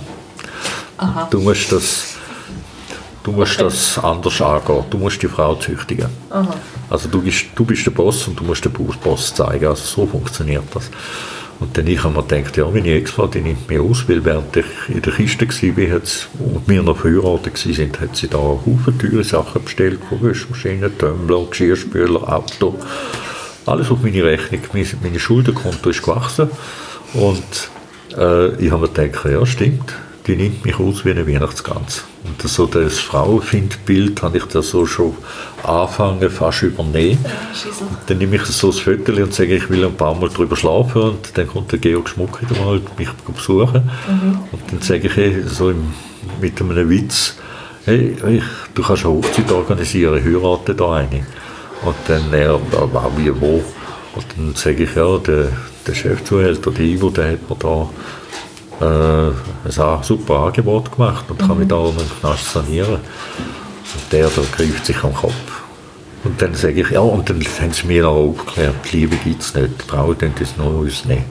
Du 1.29 1.41
musst 1.41 1.71
das, 1.71 2.15
du 3.23 3.31
musst 3.31 3.59
das 3.59 3.99
anders 3.99 4.41
angehen. 4.41 4.85
Du 4.89 4.97
musst 4.97 5.21
die 5.21 5.27
Frau 5.27 5.55
züchtigen. 5.55 6.07
Aha. 6.29 6.55
Also 6.89 7.09
du 7.09 7.21
bist, 7.21 7.45
du 7.55 7.65
bist 7.65 7.85
der 7.85 7.91
Boss 7.91 8.27
und 8.27 8.39
du 8.39 8.43
musst 8.43 8.65
den 8.65 8.71
Boss 8.71 9.33
zeigen. 9.33 9.67
Also 9.67 9.83
so 9.83 10.07
funktioniert 10.07 10.63
das. 10.73 10.89
Und 11.59 11.75
dann 11.75 11.87
ich 11.87 12.03
habe 12.03 12.15
mir 12.15 12.23
gedacht, 12.23 12.55
ja, 12.57 12.67
meine 12.69 12.93
Ex-Frau, 12.93 13.27
die 13.27 13.41
nimmt 13.41 13.67
mich 13.67 13.79
aus, 13.79 14.07
weil 14.07 14.23
während 14.23 14.55
ich 14.55 14.65
in 14.89 15.01
der 15.01 15.13
Kiste 15.13 15.47
war 15.75 16.01
und 16.39 16.67
wir 16.67 16.83
noch 16.83 16.97
verheiratet 16.97 17.65
waren, 17.65 17.91
hat 17.99 18.15
sie 18.15 18.27
da 18.27 18.37
Haufen 18.37 18.99
teure 18.99 19.23
Sachen 19.23 19.63
bestellt, 19.63 19.99
Wäschmaschinen, 20.11 20.95
Tumbler, 20.97 21.45
Geschirrspüler, 21.49 22.31
Auto. 22.31 22.75
Alles 23.65 23.89
auf 23.89 24.01
meine 24.03 24.23
Rechnung. 24.23 24.61
Meine 25.01 25.19
Schuldenkonto 25.19 25.89
ist 25.89 26.03
gewachsen. 26.03 26.49
Und 27.13 27.69
äh, 28.15 28.55
ich 28.63 28.71
habe 28.71 28.87
mir 28.87 28.93
gedacht, 28.93 29.25
ja, 29.25 29.45
stimmt, 29.45 29.93
die 30.27 30.35
nimmt 30.35 30.65
mich 30.65 30.77
aus 30.77 31.05
wie 31.05 31.11
eine 31.11 31.25
Weihnachtsgans. 31.25 32.03
Und 32.25 32.41
so 32.41 32.65
das 32.65 32.99
Frauenfindbild 32.99 34.21
habe 34.21 34.37
ich 34.37 34.45
da 34.45 34.61
so 34.61 34.85
schon 34.85 35.15
anfangen, 35.63 36.29
fast 36.29 36.63
übernehmen. 36.63 37.23
dann 38.07 38.17
nehme 38.17 38.35
ich 38.35 38.43
so 38.43 38.67
das 38.67 38.79
Foto 38.79 39.13
und 39.13 39.33
sage, 39.33 39.55
ich 39.55 39.69
will 39.69 39.85
ein 39.85 39.95
paar 39.95 40.15
Mal 40.15 40.29
drüber 40.29 40.57
schlafen 40.57 41.01
und 41.01 41.37
dann 41.37 41.47
kommt 41.47 41.71
der 41.71 41.79
Georg 41.79 42.09
Schmuck 42.09 42.41
wieder 42.41 42.61
mal 42.61 42.81
mich 42.97 43.09
besuchen. 43.33 43.89
Mhm. 44.07 44.39
Und 44.51 44.61
dann 44.71 44.81
sage 44.81 45.07
ich 45.07 45.15
hey, 45.15 45.43
so 45.47 45.69
im, 45.69 45.93
mit 46.41 46.59
einem 46.61 46.89
Witz, 46.89 47.37
hey, 47.85 48.17
ich, 48.27 48.43
du 48.73 48.83
kannst 48.83 49.05
eine 49.05 49.13
Hochzeit 49.13 49.51
organisieren, 49.51 50.21
heirate 50.23 50.75
da 50.75 50.95
eine. 50.95 51.25
Und 51.85 51.95
dann 52.07 52.33
er, 52.33 52.59
war 52.71 53.11
wie 53.15 53.33
wo. 53.39 53.63
Und 54.15 54.25
dann 54.35 54.55
sage 54.55 54.83
ich, 54.83 54.95
ja, 54.95 55.17
der, 55.19 55.51
der 55.85 55.93
Chefzuhälter, 55.93 56.71
der 56.71 56.85
Ivo, 56.85 57.09
der 57.11 57.31
hat 57.31 57.49
mir 57.49 57.55
da 57.57 57.89
äh, 58.81 59.29
ein 59.65 60.03
super 60.03 60.39
Angebot 60.39 60.91
gemacht 60.91 61.25
und 61.29 61.41
mhm. 61.41 61.47
kann 61.47 61.59
mich 61.59 61.67
da 61.67 61.75
um 61.75 61.97
den 61.97 62.09
Knast 62.19 62.51
sanieren. 62.51 62.95
Und 62.95 64.11
der 64.11 64.29
da 64.29 64.41
greift 64.55 64.85
sich 64.85 65.03
am 65.03 65.13
Kopf. 65.13 65.33
Und 66.23 66.41
dann 66.41 66.53
sage 66.53 66.81
ich, 66.81 66.89
ja, 66.89 66.99
und 66.99 67.29
dann 67.29 67.41
haben 67.41 67.73
sie 67.73 67.87
mir 67.87 68.07
auch 68.07 68.29
aufgeklärt, 68.29 68.75
die 68.91 68.97
Liebe 68.97 69.15
gibt 69.17 69.41
es 69.41 69.53
nicht, 69.53 69.69
die 69.81 69.89
Frauen 69.89 70.17
tun 70.17 70.33
das 70.37 70.57
nur 70.57 70.79
uns 70.79 71.05
nehmen. 71.05 71.25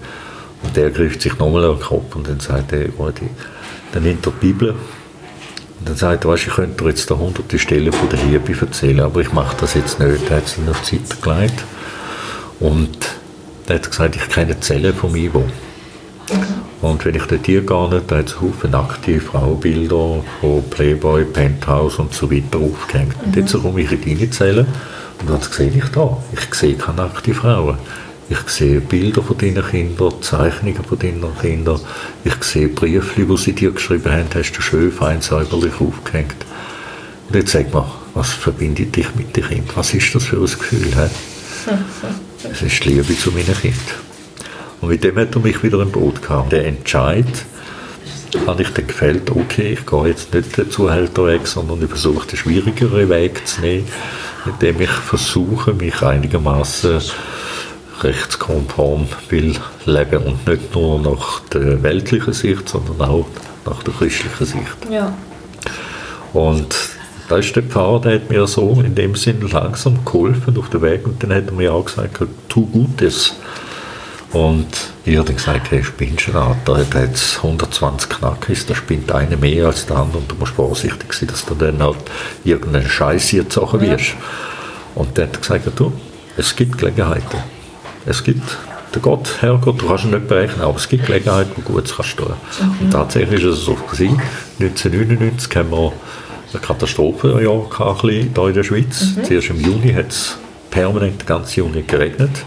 Und 0.63 0.77
der 0.77 0.91
greift 0.91 1.21
sich 1.21 1.39
nochmal 1.39 1.65
am 1.65 1.81
Kopf 1.81 2.17
und 2.17 2.27
dann 2.27 2.41
sagt 2.41 2.73
er, 2.73 2.89
dann 3.93 4.03
nimmt 4.03 4.27
er 4.27 4.33
die 4.33 4.47
Bibel 4.47 4.75
und 5.79 5.89
dann 5.89 5.97
sagt 5.97 6.25
er, 6.25 6.31
weißt, 6.31 6.47
ich 6.47 6.55
könnte 6.55 6.83
dir 6.83 6.91
jetzt 6.91 7.11
da 7.11 7.17
hunderte 7.17 7.59
Stellen 7.59 7.93
von 7.93 8.09
der 8.09 8.19
Liebe 8.25 8.53
erzählen, 8.59 9.01
aber 9.01 9.21
ich 9.21 9.33
mache 9.33 9.57
das 9.61 9.75
jetzt 9.75 10.01
nicht. 10.01 10.31
Er 10.31 10.39
hat 10.39 10.47
es 10.47 10.57
dann 10.57 10.69
auf 10.69 10.81
die 10.83 10.97
Seite 10.97 11.17
gelegt 11.21 11.65
und 12.61 12.97
er 13.67 13.75
hat 13.75 13.91
gesagt, 13.91 14.17
ich 14.17 14.29
kenne 14.29 14.59
Zellen 14.61 14.95
von 14.95 15.15
Ivo. 15.15 15.45
Und 16.87 17.05
wenn 17.05 17.17
ich 17.17 17.25
dort 17.25 17.45
hier 17.45 17.63
gehe, 17.63 18.03
da 18.07 18.17
hat 18.17 18.29
es 18.29 18.41
Haufen 18.41 18.71
nackte 18.71 19.21
Frauenbilder 19.21 20.23
von 20.41 20.63
Playboy, 20.71 21.25
Penthouse 21.25 21.99
und 21.99 22.15
so 22.15 22.31
weiter 22.31 22.59
aufgehängt. 22.59 23.21
Mhm. 23.21 23.27
Und 23.27 23.37
jetzt 23.37 23.53
komme 23.61 23.81
ich 23.81 23.91
in 23.91 24.19
deine 24.19 24.31
Zelle 24.31 24.67
und 25.21 25.31
was 25.31 25.53
sehe 25.53 25.73
ich 25.75 25.85
da? 25.87 26.17
Ich 26.33 26.55
sehe 26.55 26.77
keine 26.77 26.99
nackte 26.99 27.35
Frauen. 27.35 27.77
Ich 28.29 28.39
sehe 28.49 28.81
Bilder 28.81 29.21
von 29.21 29.37
deinen 29.37 29.67
Kindern, 29.67 30.13
Zeichnungen 30.21 30.85
von 30.85 30.99
deinen 30.99 31.39
Kindern. 31.41 31.81
Ich 32.25 32.43
sehe 32.45 32.69
Briefe, 32.69 33.25
die 33.25 33.37
sie 33.37 33.53
dir 33.53 33.73
geschrieben 33.73 34.13
haben, 34.13 34.29
hast 34.33 34.53
du 34.53 34.63
schön 34.63 34.93
fein 34.93 35.21
säuberlich 35.21 35.81
aufgehängt. 35.81 36.37
Und 37.29 37.35
jetzt 37.35 37.51
sag 37.51 37.73
mal, 37.75 37.91
was 38.15 38.33
verbindet 38.33 38.95
dich 38.95 39.13
mit 39.17 39.37
den 39.37 39.45
Kindern? 39.45 39.75
Was 39.75 39.93
ist 39.93 40.15
das 40.15 40.25
für 40.25 40.37
ein 40.37 40.45
Gefühl? 40.45 40.93
Es 42.49 42.63
ist 42.63 42.85
die 42.85 42.91
Liebe 42.91 43.19
zu 43.19 43.33
meinen 43.33 43.57
Kindern. 43.61 44.06
Und 44.87 44.93
mit 44.93 45.03
dem 45.03 45.17
hat 45.17 45.35
er 45.35 45.41
mich 45.41 45.65
wieder 45.65 45.81
im 45.81 45.91
Boot 45.91 46.23
gehabt. 46.23 46.53
Der 46.53 46.65
Entscheid 46.65 47.27
habe 48.47 48.63
ich 48.63 48.69
dann 48.71 48.87
gefällt, 48.87 49.29
okay, 49.33 49.73
ich 49.73 49.85
gehe 49.85 50.07
jetzt 50.07 50.33
nicht 50.33 50.57
den 50.57 50.71
Zuhälterweg, 50.71 51.45
sondern 51.45 51.83
ich 51.83 51.89
versuche 51.89 52.29
den 52.29 52.37
schwierigeren 52.37 53.09
Weg 53.09 53.49
zu 53.49 53.63
nehmen, 53.63 53.89
indem 54.45 54.81
ich 54.81 54.91
versuche, 54.91 55.75
mich 55.75 56.03
einigermaßen 56.03 57.01
rechtskonform 58.01 59.09
will 59.29 59.57
leben 59.87 60.23
und 60.23 60.47
nicht 60.47 60.73
nur 60.73 61.01
nach 61.01 61.41
der 61.53 61.83
weltlichen 61.83 62.33
Sicht, 62.33 62.69
sondern 62.69 63.01
auch 63.09 63.27
nach 63.65 63.83
der 63.83 63.93
christlichen 63.93 64.47
Sicht. 64.47 64.87
Ja. 64.89 65.13
Und 66.33 66.77
da 67.29 67.39
ist 67.39 67.57
der 67.57 67.65
Pfarrer, 67.65 68.03
der 68.03 68.15
hat 68.15 68.31
mir 68.31 68.47
so 68.47 68.81
in 68.85 68.95
dem 68.95 69.17
Sinn 69.17 69.41
langsam 69.51 70.05
geholfen 70.05 70.57
auf 70.57 70.71
dem 70.71 70.83
Weg 70.83 71.09
und 71.09 71.21
dann 71.25 71.35
hat 71.35 71.49
er 71.49 71.55
mir 71.55 71.75
auch 71.75 71.87
gesagt, 71.87 72.21
tu 72.49 72.67
Gutes 72.67 73.35
und 74.33 74.67
ich 75.05 75.17
habe 75.17 75.33
gesagt, 75.33 75.71
hey, 75.71 75.85
spinnst 75.85 76.27
du 76.27 76.33
da? 76.33 76.57
Da 76.65 76.77
hat 76.77 76.95
jetzt 76.95 77.37
120 77.39 78.09
Knackis, 78.09 78.67
da 78.67 78.75
spinnt 78.75 79.13
eine 79.13 79.37
mehr 79.37 79.67
als 79.67 79.87
der 79.87 79.97
andere 79.97 80.19
und 80.19 80.31
du 80.31 80.35
musst 80.35 80.55
vorsichtig 80.55 81.13
sein, 81.13 81.29
dass 81.29 81.45
du 81.45 81.55
dann 81.55 81.83
halt 81.83 81.99
irgendeinen 82.45 82.89
Scheiß 82.89 83.29
hier 83.29 83.49
zogen 83.49 83.81
wirst. 83.81 84.09
Ja. 84.09 84.15
Und 84.97 85.17
dann 85.17 85.29
hat 85.29 85.37
er 85.37 85.41
gesagt, 85.41 85.79
du, 85.79 85.93
es 86.37 86.57
gibt 86.57 86.79
Gelegenheiten. 86.79 87.39
Es 88.05 88.23
gibt, 88.23 88.57
der 88.95 89.03
Gott, 89.03 89.29
Herrgott, 89.41 89.81
du 89.81 89.87
kannst 89.87 90.05
ihn 90.05 90.11
nicht 90.11 90.29
berechnen, 90.29 90.63
aber 90.63 90.77
es 90.77 90.89
gibt 90.89 91.07
Gelegenheiten, 91.07 91.53
wo 91.57 91.73
Gutes 91.73 91.95
kannst 91.95 92.17
tun. 92.17 92.33
Mhm. 92.61 92.87
Und 92.87 92.91
tatsächlich 92.91 93.43
ist 93.43 93.59
es 93.59 93.65
so 93.65 93.75
gewesen. 93.75 94.21
1999 94.61 95.57
haben 95.57 95.71
wir 95.71 95.93
ein 96.53 96.61
Katastrophenjahr 96.61 97.69
gehabt, 97.69 98.01
hier 98.03 98.21
in 98.21 98.55
der 98.55 98.65
Schweiz. 98.65 99.15
Mhm. 99.17 99.25
Zuerst 99.25 99.51
im 99.51 99.61
Juni 99.61 99.93
hat 99.93 100.09
es 100.09 100.37
permanent 100.71 101.23
den 101.23 101.27
ganzen 101.27 101.61
Juni 101.61 101.83
geregnet. 101.83 102.45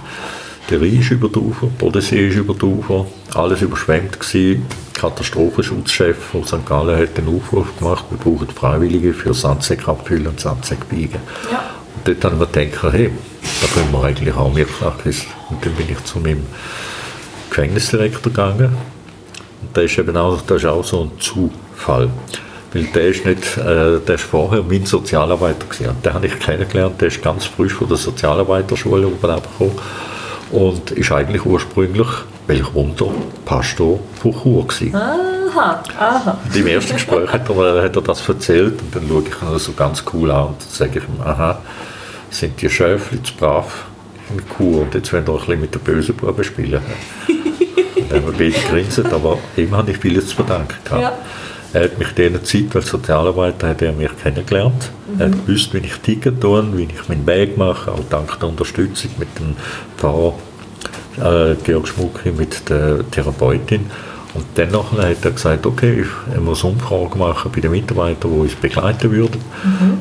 Der 0.69 0.79
Rhein 0.79 0.99
ist 0.99 1.09
über 1.09 1.29
die 1.29 1.39
Ufer, 1.39 1.65
der 1.65 1.83
Bodensee 1.83 2.27
ist 2.27 2.35
über 2.35 2.53
die 2.53 2.65
Ufer, 2.65 3.07
alles 3.33 3.63
überschwemmt 3.63 4.19
gewesen. 4.19 4.67
Der 4.93 5.01
Katastrophenschutzchef 5.01 6.15
von 6.15 6.43
St. 6.43 6.63
Gallen 6.63 6.95
hat 6.95 7.17
den 7.17 7.27
Aufruf 7.27 7.75
gemacht, 7.79 8.05
wir 8.11 8.19
brauchen 8.19 8.47
Freiwillige 8.49 9.15
für 9.15 9.33
Sandsäcke 9.33 9.87
abfüllen 9.87 10.27
und 10.27 10.39
Sandsäcke 10.39 10.85
biegen. 10.85 11.19
Ja. 11.51 11.71
Und 11.95 12.07
dort 12.07 12.23
haben 12.23 12.39
wir 12.39 12.45
gedacht, 12.45 12.93
hey, 12.93 13.09
da 13.61 13.67
können 13.67 13.91
wir 13.91 14.03
eigentlich 14.03 14.35
auch 14.35 14.53
mitmachen. 14.53 15.15
Und 15.49 15.65
dann 15.65 15.73
bin 15.73 15.89
ich 15.89 16.03
zu 16.03 16.19
meinem 16.19 16.45
Gefängnisdirektor 17.49 18.31
gegangen. 18.31 18.77
Und 19.61 19.75
der 19.75 19.85
ist 19.85 19.97
eben 19.97 20.15
auch, 20.15 20.39
das 20.41 20.57
ist 20.57 20.65
auch 20.67 20.83
so 20.83 21.01
ein 21.01 21.11
Zufall. 21.19 22.09
Weil 22.73 22.83
der 22.83 23.07
ist 23.07 23.25
nicht, 23.25 23.57
äh, 23.57 23.99
der 24.05 24.15
ist 24.15 24.23
vorher 24.23 24.61
mein 24.61 24.85
Sozialarbeiter 24.85 25.65
gewesen. 25.65 25.89
Und 25.89 26.05
den 26.05 26.13
habe 26.13 26.27
ich 26.27 26.39
kennengelernt, 26.39 27.01
der 27.01 27.07
ist 27.07 27.23
ganz 27.23 27.45
frisch 27.45 27.73
von 27.73 27.87
der 27.87 27.97
Sozialarbeiterschule 27.97 29.07
oben 29.07 29.31
abgekommen 29.31 29.73
und 30.51 30.91
ist 30.91 31.11
eigentlich 31.11 31.45
ursprünglich, 31.45 32.07
welch 32.47 32.73
Wunder, 32.73 33.07
Pastor 33.45 33.99
von 34.21 34.33
Chur 34.33 34.67
gewesen. 34.67 34.95
Ah. 34.95 35.29
Aha, 35.49 35.83
aha. 35.97 36.37
Und 36.45 36.55
Im 36.55 36.67
ersten 36.67 36.93
Gespräch 36.93 37.31
hat 37.31 37.49
er, 37.49 37.83
hat 37.83 37.95
er 37.95 38.01
das 38.01 38.27
erzählt 38.27 38.79
und 38.81 38.95
dann 38.95 39.07
schaue 39.07 39.23
ich 39.23 39.41
ihn 39.41 39.59
so 39.59 39.71
ganz 39.73 40.03
cool 40.13 40.31
an 40.31 40.47
und 40.47 40.61
sage 40.61 40.99
ich 40.99 41.03
ihm, 41.05 41.21
aha, 41.23 41.61
sind 42.29 42.61
die 42.61 42.69
Schäfli 42.69 43.21
zu 43.23 43.33
brav 43.33 43.85
in 44.29 44.47
Kur 44.47 44.81
und 44.81 44.93
jetzt 44.93 45.11
wollen 45.11 45.25
wir 45.25 45.33
ein 45.33 45.39
bisschen 45.39 45.61
mit 45.61 45.73
den 45.73 45.81
bösen 45.81 46.15
Buben 46.15 46.43
spielen. 46.43 46.81
dann 48.09 48.21
haben 48.21 48.27
wir 48.27 48.51
beide 48.51 48.67
grinsen, 48.69 49.07
aber 49.07 49.39
ihm 49.57 49.75
habe 49.75 49.91
ich 49.91 49.97
vieles 49.97 50.27
zu 50.27 50.35
verdanken 50.35 50.77
gehabt. 50.83 51.01
Ja. 51.01 51.17
Er 51.71 51.83
hat 51.83 51.99
mich 51.99 52.09
in 52.09 52.33
dieser 52.33 52.43
Zeit 52.43 52.75
als 52.75 52.87
Sozialarbeiter 52.87 53.69
hat 53.69 53.81
er 53.81 53.91
mich 53.91 54.09
kennengelernt. 54.23 54.91
Er 55.19 55.27
hat 55.27 55.45
gewusst, 55.45 55.73
wie 55.73 55.79
ich 55.79 55.95
ticken 55.97 56.39
tue, 56.39 56.65
wie 56.75 56.83
ich 56.83 57.07
meinen 57.07 57.27
Weg 57.27 57.57
mache, 57.57 57.91
auch 57.91 57.99
dank 58.09 58.39
der 58.39 58.49
Unterstützung 58.49 59.11
mit 59.19 59.27
dem 59.37 59.55
Pfarrer 59.97 60.33
äh, 61.17 61.55
Georg 61.63 61.87
Schmucki, 61.87 62.31
mit 62.31 62.69
der 62.69 63.09
Therapeutin. 63.11 63.85
Und 64.33 64.45
dann 64.55 64.71
nachher 64.71 65.09
hat 65.09 65.25
er 65.25 65.31
gesagt, 65.31 65.65
okay, 65.65 66.03
ich 66.03 66.39
muss 66.39 66.63
Umfragen 66.63 67.19
machen 67.19 67.51
bei 67.53 67.61
den 67.61 67.71
Mitarbeitern, 67.71 68.31
die 68.31 68.39
uns 68.39 68.55
begleiten 68.55 69.11
würden. 69.11 69.41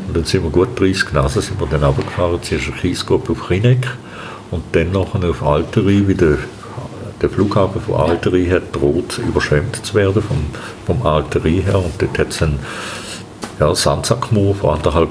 Und 0.07 0.16
dann 0.16 0.24
sind 0.24 0.42
wir 0.44 0.50
gut 0.50 0.78
30 0.78 1.12
Nasen 1.12 1.42
sind 1.42 1.61
wir 1.61 1.66
dann 1.66 1.83
runtergefahren, 1.83 2.42
zuerst 2.42 2.66
eine 2.66 2.76
Kiesgruppe 2.76 3.33
auf 3.33 3.50
Rieneck 3.50 3.88
und 4.50 4.64
dann 4.72 4.92
nachher 4.92 5.28
auf 5.28 5.42
Alteri, 5.42 6.07
wie 6.07 6.14
der, 7.22 7.31
Flughafen 7.31 7.81
von 7.81 7.96
Alteri 7.96 8.46
hat 8.46 8.74
droht, 8.74 9.18
überschwemmt 9.18 9.85
zu 9.85 9.94
werden 9.94 10.22
vom, 10.22 10.38
vom 10.87 11.07
Alteri 11.07 11.62
her 11.64 11.78
und 11.78 11.92
dort 12.00 12.18
hat 12.18 12.28
es 12.31 12.42
einen 12.42 12.59
ja, 13.59 13.74
Sandsackmoor 13.74 14.54
von 14.54 14.76
anderthalb 14.76 15.11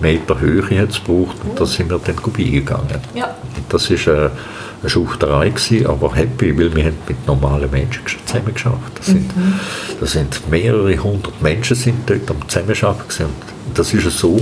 Meter 0.00 0.40
Höhe 0.40 0.80
hat's 0.80 1.02
gebraucht 1.04 1.36
und 1.44 1.58
da 1.58 1.64
sind 1.64 1.90
wir 1.90 1.98
dann 1.98 2.16
vorbeigegangen. 2.16 3.00
Ja. 3.14 3.26
Und 3.56 3.72
das 3.72 3.90
war 3.90 4.14
eine, 4.14 4.30
eine 4.80 4.90
Schufterei, 4.90 5.50
gewesen, 5.50 5.86
aber 5.86 6.14
happy, 6.14 6.58
weil 6.58 6.74
wir 6.74 6.84
haben 6.84 6.98
mit 7.08 7.26
normalen 7.26 7.70
Menschen 7.70 8.02
zusammen 8.26 8.52
geschafft. 8.52 8.98
Das 8.98 9.06
sind, 9.06 9.30
das 10.00 10.12
sind 10.12 10.50
mehrere 10.50 10.96
hundert 11.02 11.40
Menschen 11.40 11.76
sind 11.76 12.08
dort 12.08 12.28
am 12.30 12.48
Zusammenarbeiten 12.48 13.08
gewesen. 13.08 13.26
Und 13.66 13.78
das 13.78 13.94
ist 13.94 14.18
so, 14.18 14.40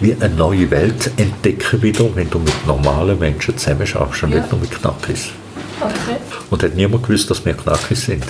wie 0.00 0.14
eine 0.14 0.34
neue 0.34 0.70
Welt 0.70 1.10
entdecken 1.16 1.82
wieder, 1.82 2.04
wenn 2.14 2.30
du 2.30 2.38
mit 2.38 2.66
normalen 2.66 3.18
Menschen 3.18 3.56
zusammen 3.56 3.86
schaffst 3.86 4.22
und 4.22 4.30
Ja. 4.30 4.38
nicht 4.40 4.50
nur 4.50 4.60
mit 4.60 4.70
Knackis. 4.70 5.30
Okay. 5.80 6.16
Und 6.54 6.62
hat 6.62 6.76
niemand 6.76 7.02
gewusst, 7.02 7.28
dass 7.30 7.44
wir 7.44 7.52
Knackis 7.52 8.02
sind. 8.02 8.24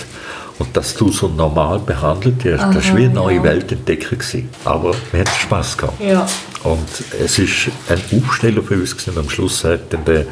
Und 0.59 0.75
dass 0.75 0.95
du 0.95 1.13
so 1.13 1.29
normal 1.29 1.79
behandelt 1.79 2.43
wirst, 2.43 2.65
das 2.73 2.89
war 2.89 2.97
wie 2.97 3.05
eine 3.05 3.13
neue 3.13 3.37
ja. 3.37 3.43
Welt 3.43 3.71
entdecken. 3.71 4.19
Gewesen. 4.19 4.49
Aber 4.65 4.95
wir 5.13 5.21
hatten 5.21 5.39
Spass 5.39 5.77
gehabt. 5.77 6.01
Ja. 6.01 6.27
Und 6.63 6.89
es 7.23 7.39
ist 7.39 7.69
ein 7.87 8.01
Aufsteller 8.19 8.63
für 8.63 8.77
uns 8.77 8.97
gewesen. 8.97 9.19
Am 9.19 9.29
Schluss 9.29 9.63
hat 9.65 9.93
dann 9.93 10.07
der 10.07 10.25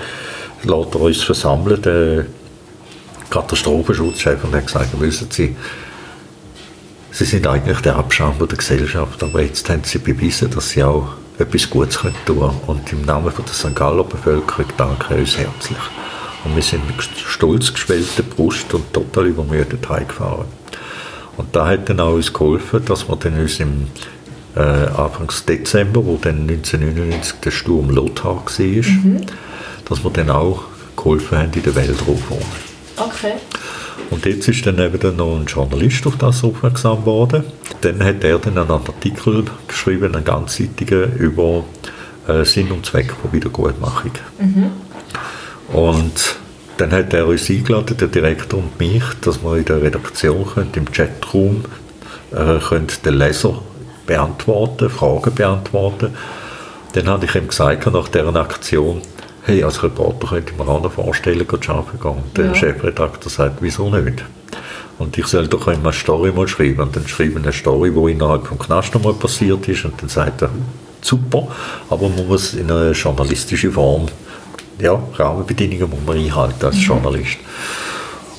lässt 0.62 0.94
er 0.94 1.00
uns 1.02 1.22
versammeln, 1.22 1.82
der 1.82 2.24
Katastrophenschutzchef, 3.28 4.42
und 4.42 4.54
hat 4.54 4.66
gesagt, 4.66 4.98
wissen 4.98 5.28
Sie, 5.30 5.54
Sie 7.10 7.24
sind 7.26 7.46
eigentlich 7.46 7.80
der 7.80 7.96
Abschaum 7.96 8.38
der 8.38 8.56
Gesellschaft, 8.56 9.22
aber 9.22 9.42
jetzt 9.42 9.68
haben 9.68 9.84
Sie 9.84 9.98
bewiesen, 9.98 10.50
dass 10.50 10.70
Sie 10.70 10.82
auch 10.82 11.08
etwas 11.38 11.68
Gutes 11.68 11.98
können 11.98 12.14
tun 12.24 12.38
können. 12.38 12.60
Und 12.68 12.90
im 12.90 13.02
Namen 13.02 13.30
von 13.30 13.44
der 13.44 13.52
St. 13.52 13.76
Galler 13.76 14.04
Bevölkerung 14.04 14.64
danke 14.78 15.12
ich 15.16 15.20
uns 15.20 15.36
herzlich. 15.36 16.01
Und 16.44 16.56
wir 16.56 16.62
sind 16.62 16.86
mit 16.86 17.02
stolz 17.02 17.72
geschwellter 17.72 18.22
Brust 18.22 18.72
und 18.74 18.92
total 18.92 19.26
übermüdet 19.26 19.88
heimgefahren. 19.88 20.46
Und 21.36 21.54
da 21.54 21.66
hat 21.66 21.88
dann 21.88 22.00
auch 22.00 22.14
uns 22.14 22.32
geholfen, 22.32 22.84
dass 22.84 23.08
wir 23.08 23.16
dann 23.16 23.38
uns 23.38 23.60
im 23.60 23.86
äh, 24.56 24.60
Anfangs 24.60 25.44
Dezember, 25.44 26.04
wo 26.04 26.18
dann 26.20 26.48
1999 26.48 27.40
der 27.40 27.50
Sturm 27.50 27.90
Lothar 27.90 28.36
war, 28.36 29.24
dass 29.88 30.04
wir 30.04 30.10
dann 30.10 30.30
auch 30.30 30.64
geholfen 30.96 31.38
haben 31.38 31.52
in 31.54 31.62
der 31.62 31.74
Weltraumwohnung. 31.74 32.44
Okay. 32.96 33.34
Und 34.10 34.26
jetzt 34.26 34.46
ist 34.48 34.66
dann 34.66 34.78
eben 34.78 35.00
dann 35.00 35.16
noch 35.16 35.36
ein 35.36 35.46
Journalist 35.46 36.06
auf 36.06 36.16
das 36.18 36.44
aufmerksam 36.44 37.00
geworden. 37.00 37.44
Dann 37.80 38.04
hat 38.04 38.22
er 38.24 38.38
dann 38.38 38.58
einen 38.58 38.70
Artikel 38.70 39.44
geschrieben, 39.66 40.14
einen 40.14 40.24
ganzseitigen, 40.24 41.16
über 41.16 41.64
äh, 42.28 42.44
Sinn 42.44 42.70
und 42.70 42.84
Zweck 42.84 43.12
von 43.12 43.32
Wiedergutmachung. 43.32 44.12
Und 45.72 46.36
dann 46.76 46.92
hat 46.92 47.14
er 47.14 47.26
uns 47.26 47.48
eingeladen, 47.48 47.96
der 47.96 48.08
Direktor 48.08 48.58
und 48.60 48.78
mich, 48.78 49.02
dass 49.20 49.42
wir 49.42 49.56
in 49.56 49.64
der 49.64 49.82
Redaktion 49.82 50.46
können, 50.46 50.70
im 50.74 50.90
Chatroom 50.90 51.64
äh, 52.32 52.58
können 52.58 52.88
den 53.04 53.14
Leser 53.14 53.60
beantworten, 54.06 54.90
Fragen 54.90 55.34
beantworten. 55.34 56.14
Dann 56.92 57.06
habe 57.08 57.24
ich 57.24 57.34
ihm 57.34 57.48
gesagt, 57.48 57.90
nach 57.90 58.08
dieser 58.08 58.36
Aktion, 58.36 59.00
hey, 59.44 59.62
als 59.64 59.82
Reporter 59.82 60.28
könnte 60.28 60.52
ich 60.52 60.58
mir 60.58 60.68
auch 60.68 60.82
noch 60.82 60.92
vorstellen, 60.92 61.46
go 61.46 61.56
arbeiten 61.68 62.00
gehen. 62.00 62.10
Und 62.10 62.36
der 62.36 62.46
Ja. 62.46 62.54
Chefredakteur 62.54 63.30
sagt, 63.30 63.56
wieso 63.60 63.88
nicht? 63.90 64.24
Und 64.98 65.16
ich 65.16 65.26
soll 65.26 65.48
doch 65.48 65.66
immer 65.68 65.84
eine 65.84 65.92
Story 65.92 66.32
mal 66.32 66.46
schreiben. 66.46 66.80
Und 66.80 66.94
dann 66.94 67.08
schreibe 67.08 67.38
ich 67.38 67.44
eine 67.44 67.52
Story, 67.52 67.90
die 67.90 68.12
innerhalb 68.12 68.46
vom 68.46 68.58
Knast 68.58 68.94
mal 69.02 69.14
passiert 69.14 69.66
ist. 69.68 69.84
Und 69.84 70.00
dann 70.00 70.08
sagt 70.08 70.42
er, 70.42 70.50
super, 71.00 71.48
aber 71.88 72.08
man 72.08 72.28
muss 72.28 72.54
in 72.54 72.70
eine 72.70 72.92
journalistische 72.92 73.72
Form, 73.72 74.06
ja, 74.78 75.00
Rahmenbedingungen 75.14 75.90
muss 75.90 76.00
man 76.06 76.18
einhalten 76.18 76.64
als 76.64 76.84
Journalist. 76.84 77.38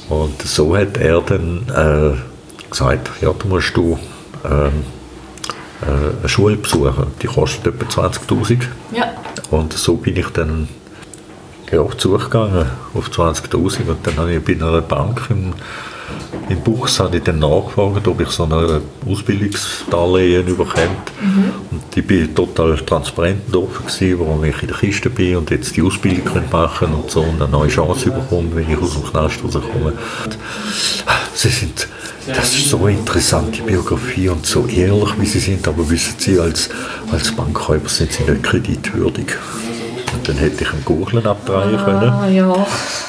Und 0.09 0.41
so 0.41 0.75
hat 0.75 0.97
er 0.97 1.21
dann 1.21 1.63
äh, 1.69 2.69
gesagt, 2.69 3.09
ja, 3.21 3.31
du 3.31 3.47
musst 3.47 3.75
du 3.75 3.97
ähm, 4.45 4.83
äh, 5.81 6.19
eine 6.19 6.29
Schule 6.29 6.57
besuchen. 6.57 7.07
Die 7.21 7.27
kostet 7.27 7.67
etwa 7.67 8.07
20'000. 8.07 8.63
Ja. 8.91 9.13
Und 9.51 9.73
so 9.73 9.95
bin 9.95 10.17
ich 10.17 10.27
dann 10.29 10.67
ja, 11.71 11.79
auf 11.81 11.95
die 11.95 12.01
Suche 12.01 12.25
gegangen, 12.25 12.65
auf 12.93 13.09
20'000. 13.09 13.87
Und 13.87 14.05
dann 14.05 14.17
habe 14.17 14.33
ich 14.33 14.43
bei 14.43 14.53
einer 14.53 14.81
Bank 14.81 15.21
im, 15.29 15.53
in 16.49 16.61
Buchs 16.61 16.99
habe 16.99 17.17
ich 17.17 17.23
dann 17.23 17.39
nachgefragt, 17.39 18.07
ob 18.07 18.21
ich 18.21 18.29
so 18.29 18.43
ein 18.43 18.81
Ausbildungsdarlehen 19.09 20.47
überkomme. 20.47 20.89
Und 21.71 21.81
ich 21.95 22.05
bin 22.05 22.33
total 22.35 22.75
transparent 22.77 23.41
und 23.47 23.55
offen 23.55 23.85
gewesen, 23.85 24.19
warum 24.19 24.43
ich 24.43 24.61
in 24.61 24.67
der 24.67 24.77
Kiste 24.77 25.09
bin 25.09 25.37
und 25.37 25.49
jetzt 25.49 25.75
die 25.75 25.81
Ausbildung 25.81 26.43
machen 26.51 26.93
und 26.93 27.09
so 27.09 27.21
und 27.21 27.41
eine 27.41 27.49
neue 27.49 27.69
Chance 27.69 28.11
bekomme, 28.11 28.49
wenn 28.53 28.69
ich 28.69 28.77
aus 28.77 28.93
dem 28.93 29.03
Knast 29.03 29.43
rauskomme. 29.43 29.93
Sie 31.33 31.49
sind, 31.49 31.87
das 32.27 32.53
ist 32.53 32.69
so 32.69 32.77
eine 32.85 32.97
interessante 32.97 33.61
Biografie 33.63 34.29
und 34.29 34.45
so 34.45 34.67
ehrlich, 34.67 35.09
wie 35.19 35.25
Sie 35.25 35.39
sind, 35.39 35.67
aber 35.67 35.89
wissen 35.89 36.15
Sie, 36.17 36.39
als, 36.39 36.69
als 37.11 37.31
Bankräuber 37.35 37.89
sind 37.89 38.11
Sie 38.11 38.23
nicht 38.23 38.43
kreditwürdig. 38.43 39.27
Dann 40.25 40.37
hätte 40.37 40.63
ich 40.63 40.71
einen 40.71 40.85
Gurgeln 40.85 41.25
abdrehen 41.25 41.77
können. 41.83 42.09
Ah, 42.09 42.27
ja. 42.29 42.47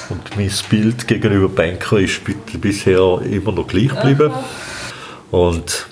Und 0.08 0.36
mein 0.36 0.50
Bild 0.68 1.06
gegenüber 1.06 1.48
Banker 1.48 1.98
ist 1.98 2.24
bi- 2.24 2.34
bisher 2.58 3.20
immer 3.30 3.52
noch 3.52 3.66
gleich 3.68 3.88
geblieben. 3.88 4.32
Und 5.30 5.86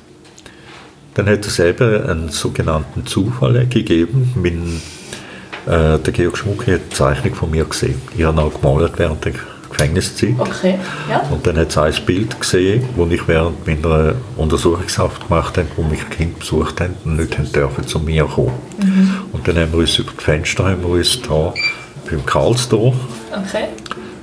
dann 1.14 1.26
hat 1.28 1.46
es 1.46 1.58
eben 1.58 2.04
einen 2.06 2.28
sogenannten 2.30 3.06
Zufall 3.06 3.66
gegeben. 3.66 4.32
Mein, 4.34 4.80
äh, 5.66 5.98
der 5.98 6.12
Georg 6.12 6.36
Schmuck 6.38 6.62
hat 6.62 6.68
eine 6.68 6.88
Zeichnung 6.90 7.34
von 7.34 7.50
mir 7.50 7.64
gesehen. 7.66 8.00
Ich 8.16 8.24
habe 8.24 8.40
auch 8.40 8.60
gemalt 8.60 8.92
während 8.96 9.24
der 9.24 9.32
Gefängniszeit. 9.72 10.34
Okay. 10.38 10.78
Ja. 11.10 11.22
Und 11.30 11.46
dann 11.46 11.56
hat 11.56 11.70
es 11.70 11.78
ein 11.78 11.94
Bild 12.06 12.38
gesehen, 12.40 12.88
das 12.96 13.10
ich 13.10 13.26
während 13.26 13.66
meiner 13.66 14.14
Untersuchungshaft 14.36 15.26
gemacht 15.28 15.58
habe, 15.58 15.66
wo 15.76 15.82
mich 15.82 16.08
Kinder 16.10 16.38
besucht 16.38 16.80
haben 16.80 16.94
und 17.04 17.16
nicht 17.16 17.36
haben 17.38 17.50
dürfen 17.52 17.86
zu 17.86 17.98
mir 17.98 18.24
kommen. 18.24 18.52
Und 19.32 19.48
dann 19.48 19.56
haben 19.56 19.72
wir 19.72 19.80
uns 19.80 19.98
über 19.98 20.12
die 20.18 20.24
Fenster 20.24 20.64
haben 20.66 20.82
wir 20.82 20.90
uns 20.90 21.20
da 21.22 21.52
beim 22.10 22.24
Karlsdorf 22.26 22.94
Okay. 23.30 23.68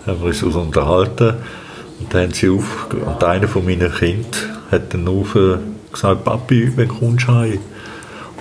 haben 0.05 0.19
wir 0.19 0.27
uns 0.27 0.43
unterhalten 0.43 1.33
und 1.99 2.13
dann 2.13 2.23
haben 2.23 2.33
sie 2.33 2.49
auf, 2.49 2.87
und 2.91 3.23
einer 3.23 3.47
von 3.47 3.65
meinen 3.65 3.91
Kindern 3.91 4.25
hat 4.71 4.93
dann 4.93 5.07
auf 5.07 5.35
gesagt, 5.91 6.23
Papi, 6.23 6.71
wenn 6.75 6.87
kommst 6.87 7.27
du 7.27 7.33
heim? 7.33 7.59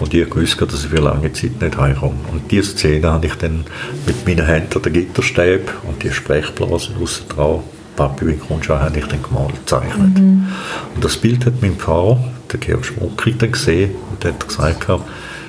Und 0.01 0.15
ich 0.15 0.35
wusste, 0.35 0.67
dass 0.67 0.85
ich 0.85 0.91
für 0.91 1.01
lange 1.01 1.33
Zeit 1.33 1.61
nicht 1.61 1.77
heimkomme. 1.77 2.19
Und 2.33 2.51
diese 2.51 2.77
Szene 2.77 3.11
habe 3.11 3.27
ich 3.27 3.35
dann 3.35 3.65
mit 4.07 4.27
meinen 4.27 4.47
Händen 4.47 4.83
den 4.83 4.93
Gitterstäben 4.93 5.69
und 5.85 6.03
die 6.03 6.11
Sprechblasen 6.11 6.97
aussen 7.03 7.29
dran, 7.29 7.61
Papi, 7.97 8.27
du 8.27 8.55
heim, 8.55 8.81
habe 8.81 8.99
ich 8.99 9.07
dann 9.07 9.23
gemalt, 9.23 9.55
gezeichnet. 9.55 10.17
Und 10.17 11.05
das 11.05 11.17
Bild 11.17 11.45
hat 11.47 11.55
mein 11.61 11.75
Pfarrer, 11.75 12.23
der 12.53 12.61
Georg 12.61 12.85
Schmucki, 12.85 13.35
dann 13.37 13.51
gesehen 13.51 13.91
und 14.11 14.25
hat 14.25 14.47
gesagt, 14.47 14.87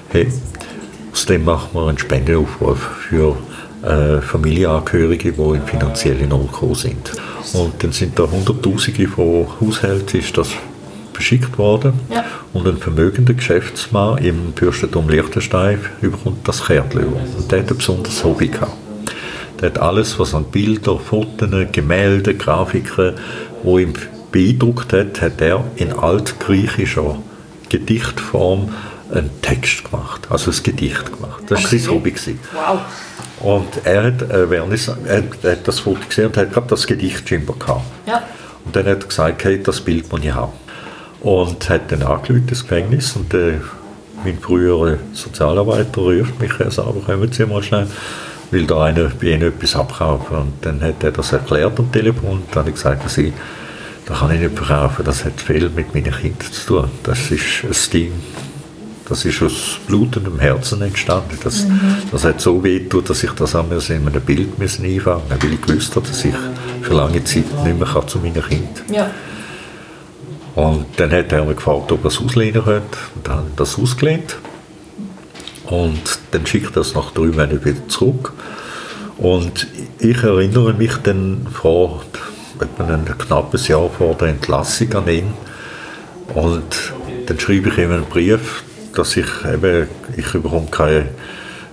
hey, 0.10 0.28
aus 1.12 1.26
dem 1.28 1.46
machen 1.46 1.70
wir 1.74 1.88
einen 1.88 2.00
Spendenaufruf 2.00 2.80
für 3.08 3.38
äh, 3.84 4.20
Familienangehörige, 4.22 5.32
die 5.32 5.42
in 5.42 5.62
finanzielle 5.64 6.28
Not 6.28 6.50
sind. 6.76 7.12
Und 7.54 7.84
dann 7.84 7.92
sind 7.92 8.18
da 8.18 8.24
Hunderttausende 8.24 9.08
von 9.08 9.48
Haushalten 9.62 10.20
ist 10.20 10.38
das 10.38 10.50
verschickt 11.14 11.58
worden. 11.58 11.94
Ja. 12.14 12.24
Und 12.54 12.68
ein 12.68 12.78
vermögender 12.78 13.34
Geschäftsmann 13.34 14.18
im 14.20 14.54
Fürstentum 14.56 15.10
Liechtenstein 15.10 15.80
überkommt 16.02 16.48
das 16.48 16.66
Kärtchen. 16.66 17.04
Und 17.38 17.52
der 17.52 17.60
hat 17.62 17.72
ein 17.72 17.78
besonderes 17.78 18.24
Hobby 18.24 18.48
gehabt. 18.48 18.74
Der 19.62 19.70
hat 19.70 19.80
alles, 19.80 20.18
was 20.20 20.34
an 20.34 20.46
Bilder, 20.46 20.98
Fotos, 20.98 21.50
Gemälde, 21.72 22.34
Grafiken, 22.36 23.14
wo 23.64 23.78
ihm 23.78 23.94
beeindruckt 24.32 24.94
hat, 24.94 25.22
hat 25.22 25.42
er 25.42 25.64
in 25.76 25.92
altgriechischer 25.92 27.18
Gedichtform 27.70 28.70
einen 29.14 29.30
Text 29.42 29.90
gemacht, 29.90 30.28
also 30.30 30.52
ein 30.52 30.58
Gedicht 30.64 31.06
gemacht. 31.14 31.44
Das 31.48 31.60
war 31.64 31.66
Okay. 31.68 31.78
sein 31.80 31.92
Hobby. 31.94 32.12
Gewesen. 32.12 32.40
Wow. 32.54 32.80
Und 33.42 33.68
er 33.86 34.04
hat, 34.04 34.22
äh, 34.22 34.44
er, 34.54 35.18
hat- 35.18 35.44
er 35.44 35.52
hat 35.54 35.68
das 35.68 35.80
Foto 35.80 36.00
gesehen 36.08 36.28
und 36.28 36.38
hat 36.38 36.54
gerade 36.54 36.68
das 36.68 36.86
Gedicht 36.86 37.28
scheinbar 37.28 37.56
gehabt. 37.58 37.86
Ja. 38.06 38.22
Und 38.66 38.76
dann 38.76 38.86
hat 38.86 39.02
er 39.04 39.08
gesagt, 39.08 39.44
hey, 39.46 39.62
das 39.64 39.82
Bild 39.82 40.12
muss 40.12 40.22
ich 40.24 40.32
haben. 40.34 40.52
Und 41.22 41.70
hat 41.70 41.92
dann 41.92 42.04
angerufen, 42.04 42.48
das 42.48 42.62
Gefängnis, 42.62 43.16
und 43.16 43.34
äh, 43.34 43.60
mein 44.24 44.38
früherer 44.40 44.98
Sozialarbeiter 45.14 46.02
ruft 46.02 46.40
mich, 46.40 46.58
Herr 46.58 46.72
Saber, 46.72 47.02
kommen 47.06 47.32
Sie 47.32 47.46
mal 47.46 47.62
schnell, 47.62 47.88
will 48.52 48.66
da 48.66 48.86
einer 48.86 49.10
bei 49.20 49.28
Ihnen 49.28 49.50
etwas 49.50 49.76
abkaufen. 49.76 50.38
Und 50.38 50.54
dann 50.62 50.82
hat 50.82 51.04
er 51.04 51.12
das 51.12 51.34
erklärt 51.34 51.78
am 51.78 51.92
Telefon, 51.92 52.32
und 52.32 52.44
dann 52.52 52.60
habe 52.60 52.70
ich 52.70 52.76
gesagt, 52.76 53.04
dass 53.04 53.18
ich, 53.18 53.34
das 54.06 54.20
kann 54.20 54.32
ich 54.32 54.40
nicht 54.40 54.58
verkaufen, 54.58 55.04
das 55.06 55.26
hat 55.26 55.40
viel 55.42 55.70
mit 55.70 55.94
meinen 55.94 56.14
Kindern 56.14 56.52
zu 56.52 56.66
tun. 56.68 56.90
Das 57.04 57.32
ist 57.32 57.64
ein 57.64 57.92
Ding, 57.92 58.12
das 59.10 59.26
ist 59.26 59.42
aus 59.42 59.80
blutendem 59.88 60.40
Herzen 60.40 60.82
entstanden. 60.82 61.38
Das, 61.44 61.66
mhm. 61.66 61.80
das 62.12 62.24
hat 62.24 62.40
so 62.40 62.64
weh 62.64 62.80
dass 62.80 63.24
ich 63.24 63.32
das 63.32 63.56
einmal 63.56 63.80
in 63.90 64.08
einem 64.08 64.22
Bild 64.22 64.58
müssen 64.58 64.86
einfangen 64.86 65.24
musste, 65.30 65.44
weil 65.44 65.54
ich 65.54 65.62
gewusst 65.62 65.96
habe, 65.96 66.08
dass 66.08 66.24
ich 66.24 66.34
für 66.82 66.94
lange 66.94 67.24
Zeit 67.24 67.46
nicht 67.66 67.80
mehr 67.80 68.08
zu 68.08 68.20
meinen 68.20 68.42
Kindern. 68.44 68.94
Ja. 68.94 69.12
Und 70.60 70.88
dann 70.98 71.10
hat 71.12 71.32
er 71.32 71.46
mich 71.46 71.56
gefragt, 71.56 71.90
ob 71.90 72.04
er 72.04 72.10
es 72.10 72.20
auslehnen 72.20 72.62
könnte. 72.62 72.98
Und 73.16 73.26
dann 73.26 73.38
habe 73.38 73.48
ich 73.50 73.56
das 73.56 73.80
ausgelehnt. 73.80 74.36
Und 75.68 76.20
dann 76.32 76.46
schickt 76.46 76.76
er 76.76 76.82
es 76.82 76.94
nach 76.94 77.12
drei 77.12 77.28
Monaten 77.28 77.64
wieder 77.64 77.88
zurück. 77.88 78.34
Und 79.18 79.68
ich 80.00 80.22
erinnere 80.22 80.74
mich 80.74 80.98
dann 80.98 81.48
vor 81.50 82.04
etwa 82.60 82.94
ein 82.94 83.06
knappes 83.06 83.70
Jahr 83.70 83.90
vor 83.90 84.16
der 84.16 84.30
Entlassung 84.30 84.94
an 84.96 85.08
ihn. 85.08 85.34
Und 86.34 86.92
dann 87.28 87.40
schreibe 87.40 87.70
ich 87.70 87.78
ihm 87.78 87.94
einen 87.94 88.04
Brief, 88.04 88.64
dass 88.94 89.16
ich 89.16 89.28
eben, 89.46 89.88
ich 90.18 90.30
bekomme 90.30 90.68
keinen 90.70 91.08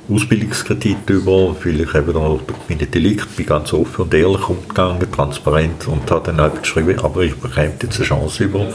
Ausbildungskredit 0.08 1.10
über, 1.10 1.56
weil 1.64 1.80
ich 1.80 1.94
eben 1.94 2.12
durch 2.12 2.40
meine 2.68 2.86
Delikte 2.86 3.26
bin 3.36 3.46
ganz 3.46 3.72
offen 3.72 4.02
und 4.02 4.14
ehrlich 4.14 4.48
umgegangen, 4.48 5.10
transparent 5.10 5.88
und 5.88 6.08
habe 6.10 6.26
dann 6.26 6.40
einfach 6.40 6.60
geschrieben, 6.62 6.98
aber 7.00 7.22
ich 7.22 7.34
bekomme 7.34 7.72
jetzt 7.82 7.96
eine 7.96 8.06
Chance 8.06 8.44
über 8.44 8.66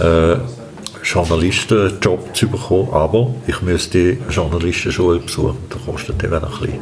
äh, 0.00 0.36
Journalistenjob 1.02 2.36
zu 2.36 2.48
bekommen, 2.48 2.88
aber 2.92 3.34
ich 3.46 3.60
müsste 3.62 3.98
eine 3.98 4.32
Journalistenschule 4.32 5.20
besuchen, 5.20 5.56
das 5.70 5.84
kostet 5.84 6.22
eben 6.22 6.34
ein 6.34 6.40
bisschen. 6.42 6.78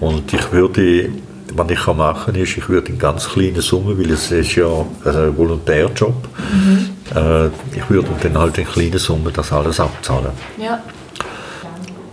Und 0.00 0.32
ich 0.32 0.52
würde, 0.52 1.10
was 1.54 1.70
ich 1.70 1.86
machen 1.86 2.24
kann, 2.26 2.34
ist, 2.34 2.56
ich 2.56 2.68
würde 2.68 2.92
in 2.92 2.98
ganz 2.98 3.28
kleinen 3.28 3.60
Summen, 3.60 3.98
weil 3.98 4.10
es 4.10 4.30
ist 4.30 4.54
ja 4.54 4.84
ein 5.04 5.36
Volontärjob, 5.36 6.14
mhm. 6.52 6.88
äh, 7.16 7.46
ich 7.74 7.88
würde 7.88 8.10
dann 8.22 8.38
halt 8.38 8.58
in 8.58 8.66
kleinen 8.66 8.98
Summen 8.98 9.32
das 9.32 9.50
alles 9.50 9.80
abzahlen. 9.80 10.30
Ja. 10.58 10.80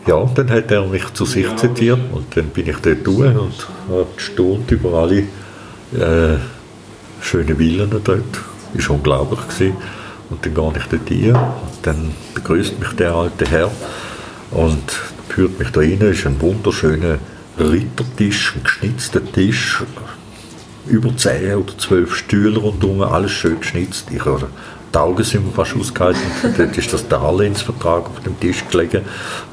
Ja, 0.08 0.24
dann 0.36 0.52
hat 0.52 0.72
er 0.72 0.86
mich 0.86 1.13
zu 1.13 1.26
sich 1.26 1.48
zitiert 1.56 2.00
und 2.12 2.38
dann 2.38 2.50
bin 2.50 2.70
ich 2.70 2.78
dort 2.78 3.08
durch 3.08 3.36
und 3.36 3.68
habe 3.89 4.06
gestaunt 4.15 4.70
über 4.70 4.94
alle 5.00 5.20
äh, 5.20 6.38
schönen 7.22 7.58
Villen 7.58 7.89
dort. 7.89 8.24
Das 8.74 8.89
war 8.89 8.96
unglaublich. 8.96 9.39
Gewesen. 9.48 9.78
Und 10.30 10.46
dann 10.46 10.54
gehe 10.54 10.74
ich 10.78 10.86
dort 10.86 11.12
rein 11.12 11.36
und 11.36 11.78
dann 11.84 12.12
begrüßt 12.34 12.80
mich 12.80 12.89
der 12.94 13.13
alte 13.13 13.46
Herr 13.46 13.72
und 14.52 14.91
führt 15.30 15.58
mich 15.60 15.70
da 15.70 15.80
rein. 15.80 16.02
Es 16.02 16.20
ist 16.20 16.28
ein 16.28 16.39
wunderschöner 16.41 17.20
Rittertisch, 17.60 18.56
ein 18.56 18.63
geschnitzter 18.63 19.24
Tisch, 19.32 19.84
über 20.88 21.15
10 21.15 21.56
oder 21.56 21.78
12 21.78 22.15
Stühle 22.15 22.60
rundherum, 22.60 23.02
alles 23.02 23.32
schön 23.32 23.60
geschnitzt. 23.60 24.08
Ich 24.12 24.26
habe 24.26 24.48
die 24.95 24.99
Augen 24.99 25.23
sind 25.23 25.45
mir 25.45 25.51
fast 25.51 25.75
ausgehalten. 25.75 26.21
Dort 26.58 26.77
ist 26.77 26.93
das 26.93 27.08
Darlehensvertrag 27.08 28.05
auf 28.05 28.21
dem 28.25 28.39
Tisch 28.39 28.63
gelegen, 28.71 29.01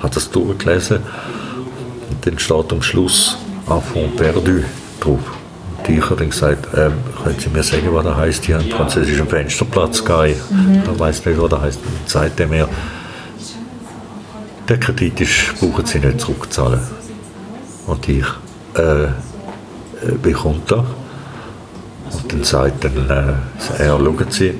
hat 0.01 0.15
das 0.15 0.31
durchgelesen. 0.31 0.99
Und 0.99 2.27
dann 2.27 2.39
steht 2.39 2.73
am 2.73 2.81
Schluss 2.81 3.37
Enfant 3.69 4.17
perdu 4.17 4.63
drauf. 5.01 5.19
Und 5.79 5.89
ich 5.89 6.05
habe 6.05 6.17
dann 6.17 6.31
gesagt, 6.31 6.69
ähm, 6.77 6.93
können 7.25 7.39
Sie 7.41 7.49
mir 7.49 7.65
sagen, 7.65 7.89
was 7.93 8.05
das 8.05 8.17
heisst, 8.17 8.45
hier 8.45 8.59
einen 8.59 8.71
französischen 8.71 9.27
Fensterplatz 9.27 10.05
gehen? 10.05 10.37
Mhm. 10.51 10.83
Ich 10.93 11.01
weiß 11.01 11.27
nicht, 11.27 11.41
was 11.41 11.51
das 11.51 11.61
heisst. 11.61 11.79
Und 11.81 11.93
seitdem 12.09 12.51
mir 12.51 12.69
der 14.69 14.79
Kredit 14.79 15.21
ist, 15.21 15.59
brauchen 15.59 15.85
Sie 15.85 15.99
nicht 15.99 16.21
zurückzahlen. 16.21 16.81
Und 17.89 18.09
ich, 18.09 18.27
äh, 18.77 19.05
äh 19.07 19.09
wie 20.23 20.33
kommt? 20.33 20.71
Und 20.71 20.85
dann 22.33 22.45
sagt 22.45 22.85
dann, 22.85 23.11
äh, 23.11 23.83
er, 23.83 23.99
schauen 23.99 24.27
Sie, 24.31 24.55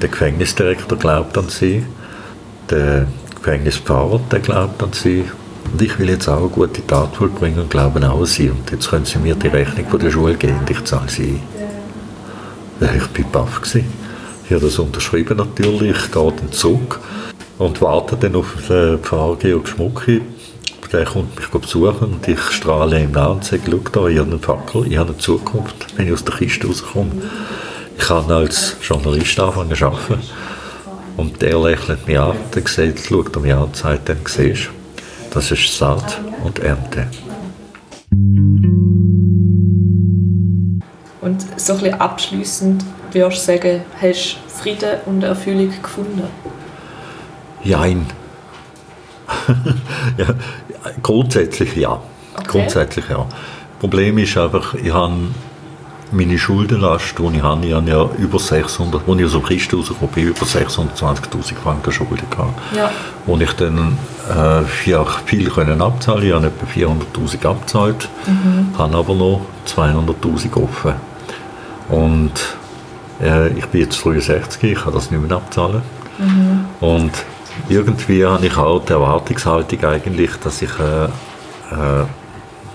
der 0.00 0.08
Gefängnisdirektor 0.08 0.98
glaubt 0.98 1.36
an 1.38 1.48
sie, 1.48 1.84
der 2.70 3.06
Gefängnispfarrer 3.36 4.20
der 4.30 4.40
glaubt 4.40 4.82
an 4.82 4.92
sie 4.92 5.24
und 5.72 5.82
ich 5.82 5.98
will 5.98 6.08
jetzt 6.08 6.28
auch 6.28 6.38
eine 6.38 6.48
gute 6.48 6.86
Tat 6.86 7.16
vollbringen 7.16 7.60
und 7.60 7.70
glaube 7.70 8.08
auch 8.08 8.20
an 8.20 8.26
sie. 8.26 8.50
Und 8.50 8.70
jetzt 8.70 8.88
können 8.88 9.04
sie 9.04 9.18
mir 9.18 9.34
die 9.34 9.48
Rechnung 9.48 9.86
von 9.88 10.00
der 10.00 10.10
Schule 10.10 10.34
geben 10.34 10.58
und 10.60 10.70
ich 10.70 10.84
zahle 10.84 11.08
sie 11.08 11.40
ein. 12.80 12.88
Ich 12.96 13.24
war 13.34 13.44
baff. 13.44 13.60
Ich 13.74 14.52
habe 14.52 14.64
das 14.64 14.78
unterschrieben 14.78 15.38
natürlich, 15.38 16.12
gehe 16.12 16.32
dann 16.32 16.52
zurück 16.52 17.00
und 17.58 17.80
warte 17.82 18.16
dann 18.16 18.36
auf 18.36 18.54
den 18.68 18.98
Pfarrer 19.00 19.36
Georg 19.36 19.68
Schmucki. 19.68 20.22
Der 20.92 21.04
kommt 21.04 21.36
mich 21.36 21.48
besuchen 21.48 22.12
und 22.12 22.28
ich 22.28 22.40
strahle 22.52 23.02
ihm 23.02 23.16
an 23.16 23.32
und 23.32 23.44
sage, 23.44 23.62
schau 23.68 23.80
da, 23.92 24.06
ich 24.06 24.18
habe 24.18 24.30
einen 24.30 24.40
Fackel, 24.40 24.86
ich 24.86 24.96
habe 24.96 25.10
eine 25.10 25.18
Zukunft, 25.18 25.74
wenn 25.96 26.06
ich 26.06 26.12
aus 26.12 26.24
der 26.24 26.36
Kiste 26.36 26.68
rauskomme. 26.68 27.10
Ich 27.98 28.04
kann 28.06 28.30
als 28.30 28.76
Journalist 28.82 29.38
anfangen 29.40 29.74
zu 29.74 29.86
arbeiten. 29.86 30.22
Und 31.16 31.40
der 31.40 31.58
lächelt 31.58 32.06
mich 32.06 32.18
an, 32.18 32.36
der 32.54 32.62
sieht, 32.66 33.00
schaut 33.00 33.34
er 33.34 33.40
mich 33.40 33.52
an 33.52 33.62
und 33.64 33.76
sagt, 33.76 34.08
dann 34.08 34.18
siehst 34.26 34.70
das 35.36 35.50
ist 35.50 35.76
Saat 35.76 36.18
und 36.44 36.58
Ernte. 36.60 37.08
Und 41.20 41.44
so 41.60 41.74
ein 41.74 41.80
bisschen 41.80 42.00
abschliessend 42.00 42.84
würdest 43.12 43.42
du 43.42 43.52
sagen, 43.52 43.82
hast 44.00 44.36
du 44.36 44.62
Frieden 44.62 45.00
und 45.04 45.22
Erfüllung 45.22 45.70
gefunden? 45.82 46.22
Jein. 47.62 48.06
ja, 50.16 50.26
grundsätzlich 51.02 51.76
ja. 51.76 52.00
Okay. 52.34 52.46
Grundsätzlich 52.46 53.08
ja. 53.10 53.26
Das 53.28 53.80
Problem 53.80 54.16
ist 54.16 54.38
einfach, 54.38 54.72
ich 54.74 54.92
habe 54.92 55.14
meine 56.12 56.38
Schuldenlast, 56.38 57.18
die 57.18 57.36
ich 57.36 57.42
habe, 57.42 57.66
ich 57.66 57.72
habe 57.72 57.90
ja 57.90 58.08
über 58.18 58.38
600, 58.38 59.08
als 59.08 59.18
ich 59.18 59.24
aus 59.24 59.32
dem 59.32 59.42
Christ 59.42 59.74
rausgekommen 59.74 60.14
bin, 60.14 60.24
über 60.28 60.44
620'000 60.44 61.54
Franken 61.62 61.92
Schulden 61.92 62.30
gehabt. 62.30 62.60
Ja. 62.74 62.90
Und 63.26 63.42
ich 63.42 63.52
dann 63.52 63.98
äh, 64.30 64.90
ja, 64.90 65.04
viel 65.24 65.50
können 65.50 65.82
abzahlen 65.82 66.24
Ich 66.24 66.32
habe 66.32 66.46
etwa 66.46 66.66
400'000 66.66 67.46
abgezahlt, 67.46 68.08
mhm. 68.26 68.78
habe 68.78 68.96
aber 68.96 69.14
noch 69.14 69.40
200'000 69.66 70.62
offen. 70.62 70.94
Und 71.88 72.32
äh, 73.22 73.48
ich 73.48 73.66
bin 73.66 73.82
jetzt 73.82 74.04
63, 74.04 74.62
ich 74.62 74.78
kann 74.78 74.92
das 74.92 75.10
nicht 75.10 75.20
mehr 75.20 75.36
abzahlen. 75.36 75.82
Mhm. 76.18 76.64
Und 76.80 77.12
irgendwie 77.68 78.24
habe 78.24 78.46
ich 78.46 78.56
auch 78.56 78.84
die 78.84 78.92
Erwartungshaltung 78.92 79.84
eigentlich, 79.84 80.30
dass 80.42 80.62
ich 80.62 80.70
äh, 80.78 81.04
äh, 81.04 82.04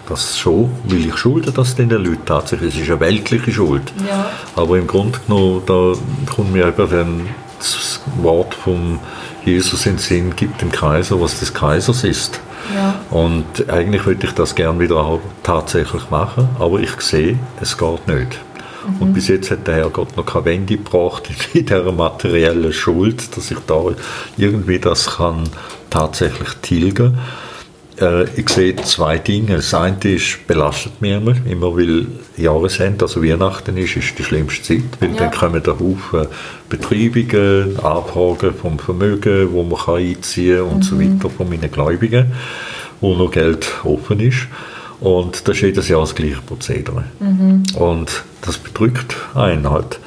das 0.07 0.37
schon, 0.37 0.71
weil 0.85 1.05
ich 1.05 1.17
schulde 1.17 1.51
das 1.51 1.75
den 1.75 1.89
Leuten 1.89 2.25
tatsächlich. 2.25 2.75
Es 2.75 2.81
ist 2.81 2.89
eine 2.89 2.99
weltliche 2.99 3.51
Schuld. 3.51 3.93
Ja. 4.07 4.31
Aber 4.55 4.77
im 4.77 4.87
Grunde 4.87 5.19
genommen, 5.27 5.61
da 5.65 5.93
kommt 6.33 6.53
mir 6.53 6.67
eben 6.67 7.29
das 7.59 8.01
Wort 8.21 8.53
von 8.55 8.99
Jesus 9.45 9.85
in 9.85 9.93
den 9.93 9.99
Sinn, 9.99 10.35
gibt 10.35 10.61
dem 10.61 10.71
Kaiser, 10.71 11.19
was 11.21 11.39
des 11.39 11.53
Kaisers 11.53 12.03
ist. 12.03 12.39
Ja. 12.75 12.99
Und 13.09 13.69
eigentlich 13.69 14.05
würde 14.05 14.27
ich 14.27 14.33
das 14.33 14.55
gerne 14.55 14.79
wieder 14.79 15.19
tatsächlich 15.43 16.09
machen, 16.09 16.49
aber 16.59 16.79
ich 16.79 16.99
sehe, 17.01 17.37
es 17.59 17.77
geht 17.77 18.07
nicht. 18.07 18.39
Mhm. 18.87 19.01
Und 19.01 19.13
bis 19.13 19.27
jetzt 19.27 19.51
hat 19.51 19.67
der 19.67 19.75
Herrgott 19.75 20.15
noch 20.15 20.25
keine 20.25 20.45
Wende 20.45 20.77
gebracht 20.77 21.29
in 21.53 21.65
dieser 21.65 21.91
materiellen 21.91 22.73
Schuld, 22.73 23.35
dass 23.35 23.51
ich 23.51 23.59
da 23.67 23.81
irgendwie 24.37 24.79
das 24.79 25.17
kann 25.17 25.43
tatsächlich 25.89 26.49
tilgen 26.61 27.13
kann 27.13 27.19
äh, 27.99 28.23
ich 28.35 28.49
sehe 28.49 28.75
zwei 28.77 29.17
Dinge. 29.17 29.55
Das 29.55 29.73
eine 29.73 29.97
ist, 30.03 30.47
belastet 30.47 31.01
mich 31.01 31.11
immer, 31.11 31.35
immer 31.45 31.75
weil 31.75 32.07
Jahresende, 32.37 33.05
also 33.05 33.23
Weihnachten 33.23 33.77
ist, 33.77 33.95
ist 33.95 34.17
die 34.17 34.23
schlimmste 34.23 34.63
Zeit, 34.63 34.83
weil 34.99 35.11
ja. 35.11 35.17
dann 35.17 35.31
kommen 35.31 35.61
da 35.63 35.71
Haufen 35.71 36.27
Betreibungen, 36.69 37.77
Abhaken 37.79 38.53
vom 38.53 38.79
Vermögen, 38.79 39.51
wo 39.51 39.63
man 39.63 39.79
kann 39.79 39.95
einziehen 39.95 40.57
kann 40.57 40.67
und 40.67 40.77
mhm. 40.77 40.83
so 40.83 40.99
weiter 40.99 41.29
von 41.29 41.49
meinen 41.49 41.71
Gläubigen, 41.71 42.31
wo 43.01 43.13
noch 43.13 43.31
Geld 43.31 43.67
offen 43.83 44.19
ist. 44.19 44.47
Und 44.99 45.47
das 45.47 45.57
ist 45.57 45.63
jedes 45.63 45.89
Jahr 45.89 46.01
das 46.01 46.13
gleiche 46.13 46.41
Prozedere. 46.45 47.05
Mhm. 47.19 47.63
Und 47.75 48.23
das 48.41 48.57
bedrückt 48.57 49.15
einen 49.33 49.69
halt. 49.69 49.99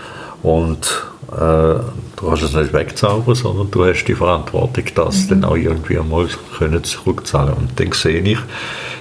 Und 0.42 1.04
äh, 1.32 1.74
du 2.24 2.30
hast 2.30 2.42
es 2.42 2.54
nicht 2.54 2.72
wegzaubern, 2.72 3.34
sondern 3.34 3.70
du 3.70 3.84
hast 3.84 4.04
die 4.04 4.14
Verantwortung, 4.14 4.84
das 4.94 5.24
mhm. 5.24 5.28
dann 5.28 5.44
auch 5.44 5.56
irgendwie 5.56 5.98
einmal 5.98 6.28
können 6.56 6.82
zurückzahlen 6.82 7.52
Und 7.54 7.78
dann 7.78 7.92
sehe 7.92 8.20
ich, 8.20 8.38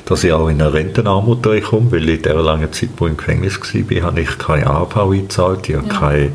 dass 0.05 0.21
ich 0.23 0.33
auch 0.33 0.49
in 0.49 0.61
eine 0.61 0.73
Rentenarmut 0.73 1.43
komme, 1.63 1.91
weil 1.91 2.09
in 2.09 2.21
der 2.21 2.35
langen 2.35 2.71
Zeit, 2.73 2.89
wo 2.97 3.05
ich 3.05 3.11
im 3.11 3.17
Gefängnis 3.17 3.59
war, 3.59 4.03
habe 4.03 4.21
ich 4.21 4.37
keine 4.37 4.67
AHV 4.67 4.97
eingezahlt, 4.97 5.69
ich 5.69 5.75
habe 5.75 5.87
ja. 5.87 5.93
keine 5.93 6.31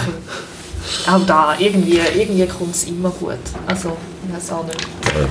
Auch 1.06 1.26
da, 1.26 1.56
irgendwie, 1.60 2.00
irgendwie 2.17 2.47
kommt 2.47 2.73
es 2.73 2.86
immer 2.86 3.10
gut. 3.10 3.36
Also, 3.67 3.97
ich 4.26 4.34
weiß 4.34 4.52
auch 4.54 4.65
nicht. 4.65 4.82
Ja. 5.04 5.28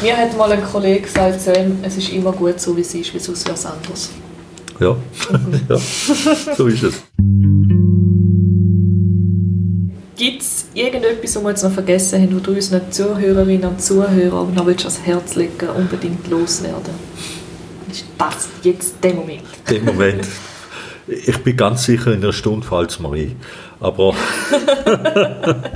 Mir 0.00 0.16
hat 0.16 0.38
mal 0.38 0.52
ein 0.52 0.64
Kollege 0.64 1.00
gesagt, 1.00 1.40
es 1.82 1.96
ist 1.96 2.10
immer 2.10 2.30
gut 2.30 2.60
so, 2.60 2.76
wie 2.76 2.82
es 2.82 2.94
ist, 2.94 3.12
wie 3.12 3.18
sonst 3.18 3.44
wäre 3.44 3.56
es 3.56 3.66
anders. 3.66 4.10
Ja. 4.80 4.96
ja, 5.68 5.76
so 6.56 6.66
ist 6.66 6.82
es. 6.82 7.02
Gibt 10.16 10.42
es 10.42 10.66
irgendetwas, 10.74 11.36
was 11.36 11.42
wir 11.42 11.50
jetzt 11.50 11.62
noch 11.64 11.72
vergessen 11.72 12.22
haben, 12.22 12.34
wo 12.34 12.40
du 12.40 12.52
unseren 12.52 12.90
Zuhörerinnen 12.90 13.68
und 13.68 13.82
Zuhörern 13.82 14.54
noch 14.54 14.66
willst 14.66 14.84
ans 14.84 15.00
Herz 15.02 15.34
legen 15.34 15.68
unbedingt 15.68 16.28
loswerden? 16.28 16.94
Ist 17.90 18.04
das 18.16 18.48
jetzt 18.62 18.94
der 19.02 19.14
Moment? 19.14 19.42
Der 19.68 19.82
Moment. 19.82 20.26
Ich 21.06 21.38
bin 21.38 21.56
ganz 21.56 21.84
sicher, 21.84 22.12
in 22.12 22.22
einer 22.22 22.32
Stunde 22.32 22.66
fällt 22.66 22.90
es 22.90 23.00
mir 23.00 23.12
ein. 23.12 23.36
Aber 23.80 24.14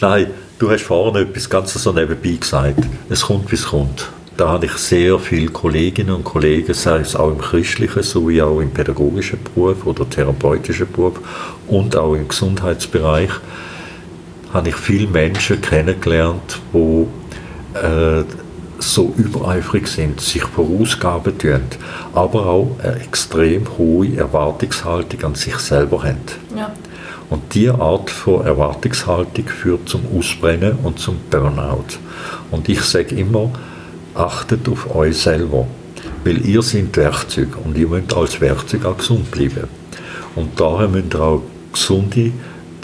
nein, 0.00 0.26
du 0.58 0.70
hast 0.70 0.82
vorhin 0.82 1.28
etwas 1.28 1.48
ganz 1.48 1.72
so 1.72 1.92
nebenbei 1.92 2.36
gesagt. 2.38 2.80
Es 3.08 3.22
kommt, 3.22 3.50
wie 3.50 3.54
es 3.54 3.66
kommt. 3.66 4.08
Da 4.36 4.48
habe 4.48 4.66
ich 4.66 4.72
sehr 4.72 5.18
viele 5.18 5.48
Kolleginnen 5.48 6.14
und 6.14 6.24
Kollegen, 6.24 6.74
sei 6.74 6.98
es 6.98 7.16
auch 7.16 7.30
im 7.30 7.38
christlichen 7.38 8.02
sowie 8.02 8.42
auch 8.42 8.60
im 8.60 8.70
pädagogischen 8.70 9.38
Beruf 9.42 9.86
oder 9.86 10.08
therapeutischen 10.08 10.92
Beruf 10.92 11.20
und 11.68 11.96
auch 11.96 12.14
im 12.14 12.28
Gesundheitsbereich, 12.28 13.30
habe 14.52 14.68
ich 14.68 14.76
viele 14.76 15.08
Menschen 15.08 15.60
kennengelernt, 15.62 16.60
die 16.74 17.06
äh, 17.78 18.24
so 18.78 19.14
übereifrig 19.16 19.88
sind, 19.88 20.20
sich 20.20 20.44
vorausgaben 20.44 21.38
tun, 21.38 21.62
aber 22.12 22.46
auch 22.46 22.76
eine 22.82 23.00
extrem 23.00 23.66
hohe 23.78 24.16
Erwartungshaltung 24.16 25.24
an 25.24 25.34
sich 25.34 25.56
selber 25.56 26.02
haben. 26.02 26.20
Ja. 26.54 26.72
Und 27.30 27.54
diese 27.54 27.74
Art 27.74 28.10
von 28.10 28.44
Erwartungshaltung 28.44 29.46
führt 29.46 29.88
zum 29.88 30.02
Ausbrennen 30.16 30.78
und 30.82 30.98
zum 30.98 31.16
Burnout. 31.30 31.98
Und 32.50 32.68
ich 32.68 32.82
sage 32.82 33.16
immer, 33.16 33.50
achtet 34.16 34.68
auf 34.68 34.94
euch 34.94 35.18
selber, 35.18 35.66
weil 36.24 36.44
ihr 36.46 36.62
seid 36.62 36.96
Werkzeug 36.96 37.48
und 37.64 37.76
ihr 37.76 37.88
müsst 37.88 38.14
als 38.14 38.40
Werkzeug 38.40 38.84
auch 38.84 38.98
gesund 38.98 39.30
bleiben. 39.30 39.68
Und 40.34 40.60
daher 40.60 40.88
müsst 40.88 41.14
ihr 41.14 41.20
auch 41.20 41.42
gesunde 41.72 42.32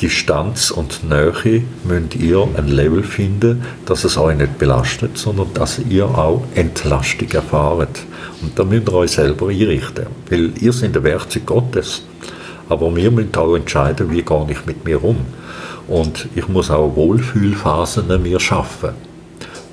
Distanz 0.01 0.73
und 0.73 1.09
Nähe 1.09 1.63
müsst 1.85 2.17
ihr 2.17 2.49
ein 2.57 2.69
Level 2.69 3.05
finden, 3.05 3.63
dass 3.87 4.05
es 4.05 4.17
euch 4.17 4.37
nicht 4.37 4.59
belastet, 4.59 5.17
sondern 5.17 5.55
dass 5.55 5.79
ihr 5.79 6.07
auch 6.07 6.43
Entlastung 6.55 7.31
erfahrt. 7.31 8.01
Und 8.43 8.59
da 8.59 8.65
müsst 8.65 8.89
ihr 8.89 8.95
euch 8.95 9.13
selber 9.13 9.49
einrichten, 9.49 10.07
weil 10.29 10.53
ihr 10.61 10.73
seid 10.73 10.97
ein 10.97 11.05
Werkzeug 11.05 11.47
Gottes. 11.47 12.03
Aber 12.69 12.95
wir 12.97 13.11
müssen 13.11 13.35
auch 13.37 13.55
entscheiden, 13.55 14.11
wie 14.11 14.23
gehe 14.23 14.47
ich 14.51 14.67
mit 14.67 14.85
mir 14.85 15.03
um. 15.05 15.19
Und 15.87 16.27
ich 16.35 16.49
muss 16.49 16.71
auch 16.71 16.97
Wohlfühlphasen 16.97 18.23
mir 18.23 18.41
schaffen. 18.41 19.12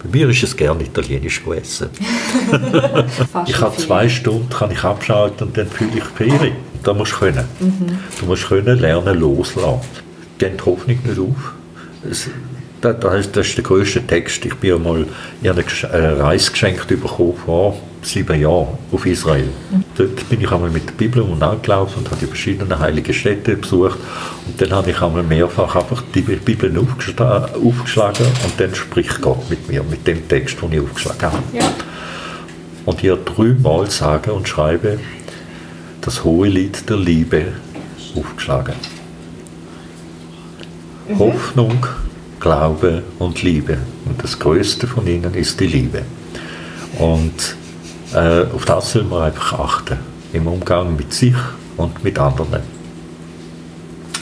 Bei 0.04 0.10
mir 0.10 0.30
ist 0.30 0.44
es 0.44 0.56
gerne 0.56 0.84
italienisch 0.84 1.42
essen. 1.46 1.90
ich 3.48 3.60
habe 3.60 3.78
zwei 3.78 4.08
Stunden 4.08 4.50
kann 4.50 4.72
ich 4.72 4.84
abschalten 4.84 5.48
und 5.48 5.58
dann 5.58 5.68
fühle 5.68 5.98
ich 5.98 6.04
Ferien. 6.04 6.56
Da 6.84 6.94
musst 6.94 7.12
du 7.14 7.18
können. 7.18 7.46
Mhm. 7.60 8.00
Du 8.20 8.26
musst 8.26 8.48
können 8.48 8.80
lernen 8.80 9.20
loslassen. 9.20 9.82
Geh 10.38 10.50
die 10.50 10.66
Hoffnung 10.66 10.98
nicht 11.04 11.20
auf. 11.20 11.54
Es, 12.10 12.30
das, 12.80 13.16
ist, 13.16 13.36
das 13.36 13.48
ist 13.48 13.58
der 13.58 13.64
grösste 13.66 14.02
Text. 14.08 14.46
Ich 14.46 14.56
bin 14.56 14.76
einmal 14.76 15.06
ich 15.42 15.50
habe 15.50 15.66
eine 15.92 16.20
Reise 16.20 16.52
geschenkt 16.52 16.88
bekommen 16.88 17.34
vor 17.46 17.78
sieben 18.02 18.40
Jahren 18.40 18.78
auf 18.92 19.06
Israel. 19.06 19.50
Mhm. 19.72 19.84
Dort 19.96 20.30
bin 20.30 20.42
ich 20.42 20.52
einmal 20.52 20.70
mit 20.70 20.88
der 20.88 20.94
Bibel 20.94 21.22
und 21.22 21.42
angelaufen 21.44 22.00
und 22.00 22.08
habe 22.08 22.20
die 22.22 22.26
verschiedenen 22.26 22.78
heiligen 22.80 23.14
Städte 23.14 23.56
besucht. 23.56 23.98
Und 24.48 24.62
dann 24.62 24.72
habe 24.72 24.92
ich 24.92 25.02
einmal 25.02 25.24
mehrfach 25.24 25.76
einfach 25.76 26.04
die 26.14 26.22
Bibel 26.22 26.78
aufgeschlagen 26.78 28.26
und 28.26 28.54
dann 28.58 28.74
spricht 28.74 29.22
Gott 29.22 29.50
mit 29.50 29.68
mir, 29.68 29.84
mit 29.84 30.08
dem 30.08 30.28
Text, 30.28 30.62
den 30.62 30.74
ich 30.74 30.80
aufgeschlagen 30.80 31.24
habe. 31.24 31.44
Ja. 31.54 31.72
Und 32.86 33.04
ich 33.04 33.10
habe 33.10 33.22
dreimal 33.24 33.90
sage 33.90 34.34
und 34.34 34.48
schreibe 34.48 35.00
das 36.02 36.24
hohe 36.24 36.48
Lied 36.48 36.90
der 36.90 36.98
Liebe 36.98 37.54
aufgeschlagen. 38.16 38.76
Mhm. 41.08 41.20
Hoffnung, 41.20 41.86
Glaube 42.40 43.04
und 43.20 43.44
Liebe. 43.44 43.78
Und 44.06 44.24
das 44.24 44.40
Größte 44.40 44.88
von 44.88 45.06
ihnen 45.06 45.34
ist 45.34 45.60
die 45.60 45.68
Liebe. 45.68 46.04
Und 46.98 47.56
äh, 48.14 48.46
auf 48.54 48.66
das 48.66 48.92
soll 48.92 49.04
man 49.04 49.24
einfach 49.24 49.60
achten. 49.60 49.98
Im 50.34 50.48
Umgang 50.48 50.96
mit 50.96 51.14
sich 51.14 51.36
und 51.78 52.04
mit 52.04 52.18
anderen. 52.20 52.62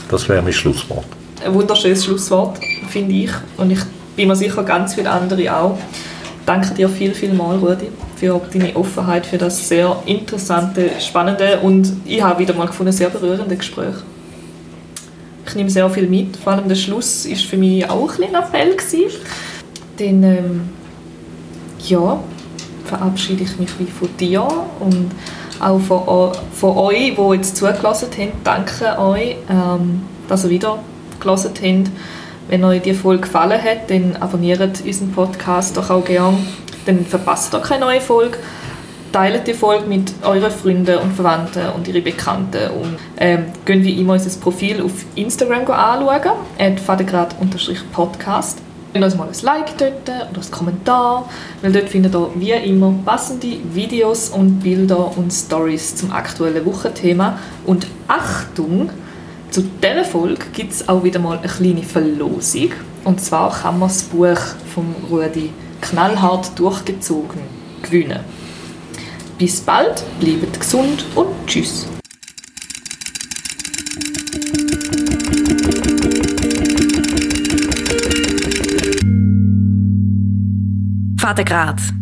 Das 0.10 0.28
wäre 0.30 0.41
mein 0.41 0.54
Schlusswort. 0.54 1.06
Ein 1.43 1.54
wunderschönes 1.54 2.06
Schlusswort, 2.06 2.60
finde 2.89 3.13
ich. 3.13 3.32
Und 3.58 3.71
ich 3.71 3.80
bin 4.15 4.28
mir 4.28 4.36
sicher, 4.36 4.63
ganz 4.63 4.95
viele 4.95 5.10
andere 5.10 5.56
auch. 5.56 5.78
Danke 6.45 6.73
dir 6.73 6.88
viel, 6.88 7.13
viel 7.13 7.34
mal, 7.34 7.58
Rudi, 7.58 7.89
für 8.15 8.41
deine 8.54 8.73
Offenheit, 8.76 9.26
für 9.26 9.38
das 9.38 9.67
sehr 9.67 10.02
interessante, 10.06 10.91
spannende 11.00 11.60
und 11.60 11.91
ich 12.06 12.21
habe 12.21 12.39
wieder 12.39 12.54
mal 12.54 12.67
gefunden, 12.67 12.93
sehr 12.93 13.10
berührende 13.10 13.58
Gespräch. 13.58 13.95
Ich 15.45 15.56
nehme 15.56 15.69
sehr 15.69 15.89
viel 15.89 16.08
mit. 16.08 16.38
Vor 16.38 16.54
allem 16.54 16.69
der 16.69 16.76
Schluss 16.76 17.26
ist 17.26 17.43
für 17.43 17.58
mich 17.58 17.89
auch 17.89 18.17
ein 18.17 18.34
Appell. 18.34 18.76
Denn 20.00 20.23
ähm, 20.23 20.62
ja, 21.86 22.20
verabschiede 22.88 23.44
ich 23.44 23.60
mich 23.60 23.70
wie 23.80 23.86
von 23.86 24.10
dir 24.18 24.48
und 24.80 25.12
auch 25.60 25.80
von, 25.80 26.32
von 26.54 26.78
euch, 26.78 27.16
die 27.16 27.36
jetzt 27.36 27.58
zugelassen 27.58 28.10
haben. 28.18 28.32
Danke 28.44 28.98
euch, 29.00 29.36
ähm, 29.50 30.04
dass 30.28 30.44
ihr 30.46 30.50
wieder 30.50 30.80
gelassen 31.20 31.52
habt. 31.62 31.92
Wenn 32.50 32.64
euch 32.64 32.82
die 32.82 32.94
Folge 32.94 33.24
gefallen 33.24 33.62
hat, 33.62 33.90
dann 33.90 34.16
abonniert 34.18 34.82
unseren 34.86 35.12
Podcast 35.12 35.76
doch 35.76 35.90
auch 35.90 36.06
gerne. 36.06 36.38
Dann 36.86 37.06
verpasst 37.06 37.54
ihr 37.54 37.60
keine 37.60 37.86
neue 37.86 38.02
Folge 38.02 38.38
teilt 39.12 39.48
die 39.48 39.54
Folge 39.54 39.88
mit 39.88 40.14
euren 40.24 40.52
Freunden 40.52 41.00
und 41.00 41.14
Verwandten 41.14 41.70
und 41.76 41.88
ihren 41.88 42.04
Bekannten 42.04 42.70
und 42.72 42.98
ähm, 43.18 43.46
gehen 43.66 43.84
wie 43.84 44.00
immer 44.00 44.14
unser 44.14 44.40
Profil 44.40 44.82
auf 44.84 44.92
Instagram 45.16 45.66
anschauen, 45.72 46.78
fadegrad-podcast. 46.78 48.66
Uns 49.04 49.16
mal 49.16 49.28
ein 49.28 49.41
Like 49.41 49.78
dort 49.78 50.04
oder 50.04 50.41
ein 50.41 50.52
Kommentar, 50.52 51.30
weil 51.62 51.72
dort 51.72 51.89
findet 51.89 52.14
ihr 52.14 52.30
wie 52.36 52.52
immer 52.52 52.93
passende 53.06 53.58
Videos 53.74 54.30
und 54.30 54.60
Bilder 54.60 55.18
und 55.18 55.32
Stories 55.32 55.95
zum 55.95 56.12
aktuellen 56.12 56.66
Wochenthema. 56.66 57.39
Und 57.66 57.88
Achtung, 58.08 58.89
zu 59.52 59.64
dieser 59.82 60.06
Folge 60.06 60.45
gibt 60.54 60.74
es 60.74 60.88
auch 60.88 61.04
wieder 61.04 61.20
mal 61.20 61.38
eine 61.38 61.48
kleine 61.48 61.84
Verlosung. 61.84 62.72
Und 63.04 63.22
zwar 63.22 63.52
kann 63.52 63.80
man 63.80 63.89
das 63.89 64.04
Buch 64.04 64.38
von 64.74 64.95
Rudi 65.10 65.52
knallhart 65.82 66.58
durchgezogen 66.60 67.41
gewinnen. 67.82 68.20
Bis 69.38 69.62
bald, 69.62 70.04
bleibt 70.20 70.60
gesund 70.60 71.06
und 71.16 71.28
tschüss. 71.45 71.88
Vater 81.28 81.43
Graz 81.43 81.97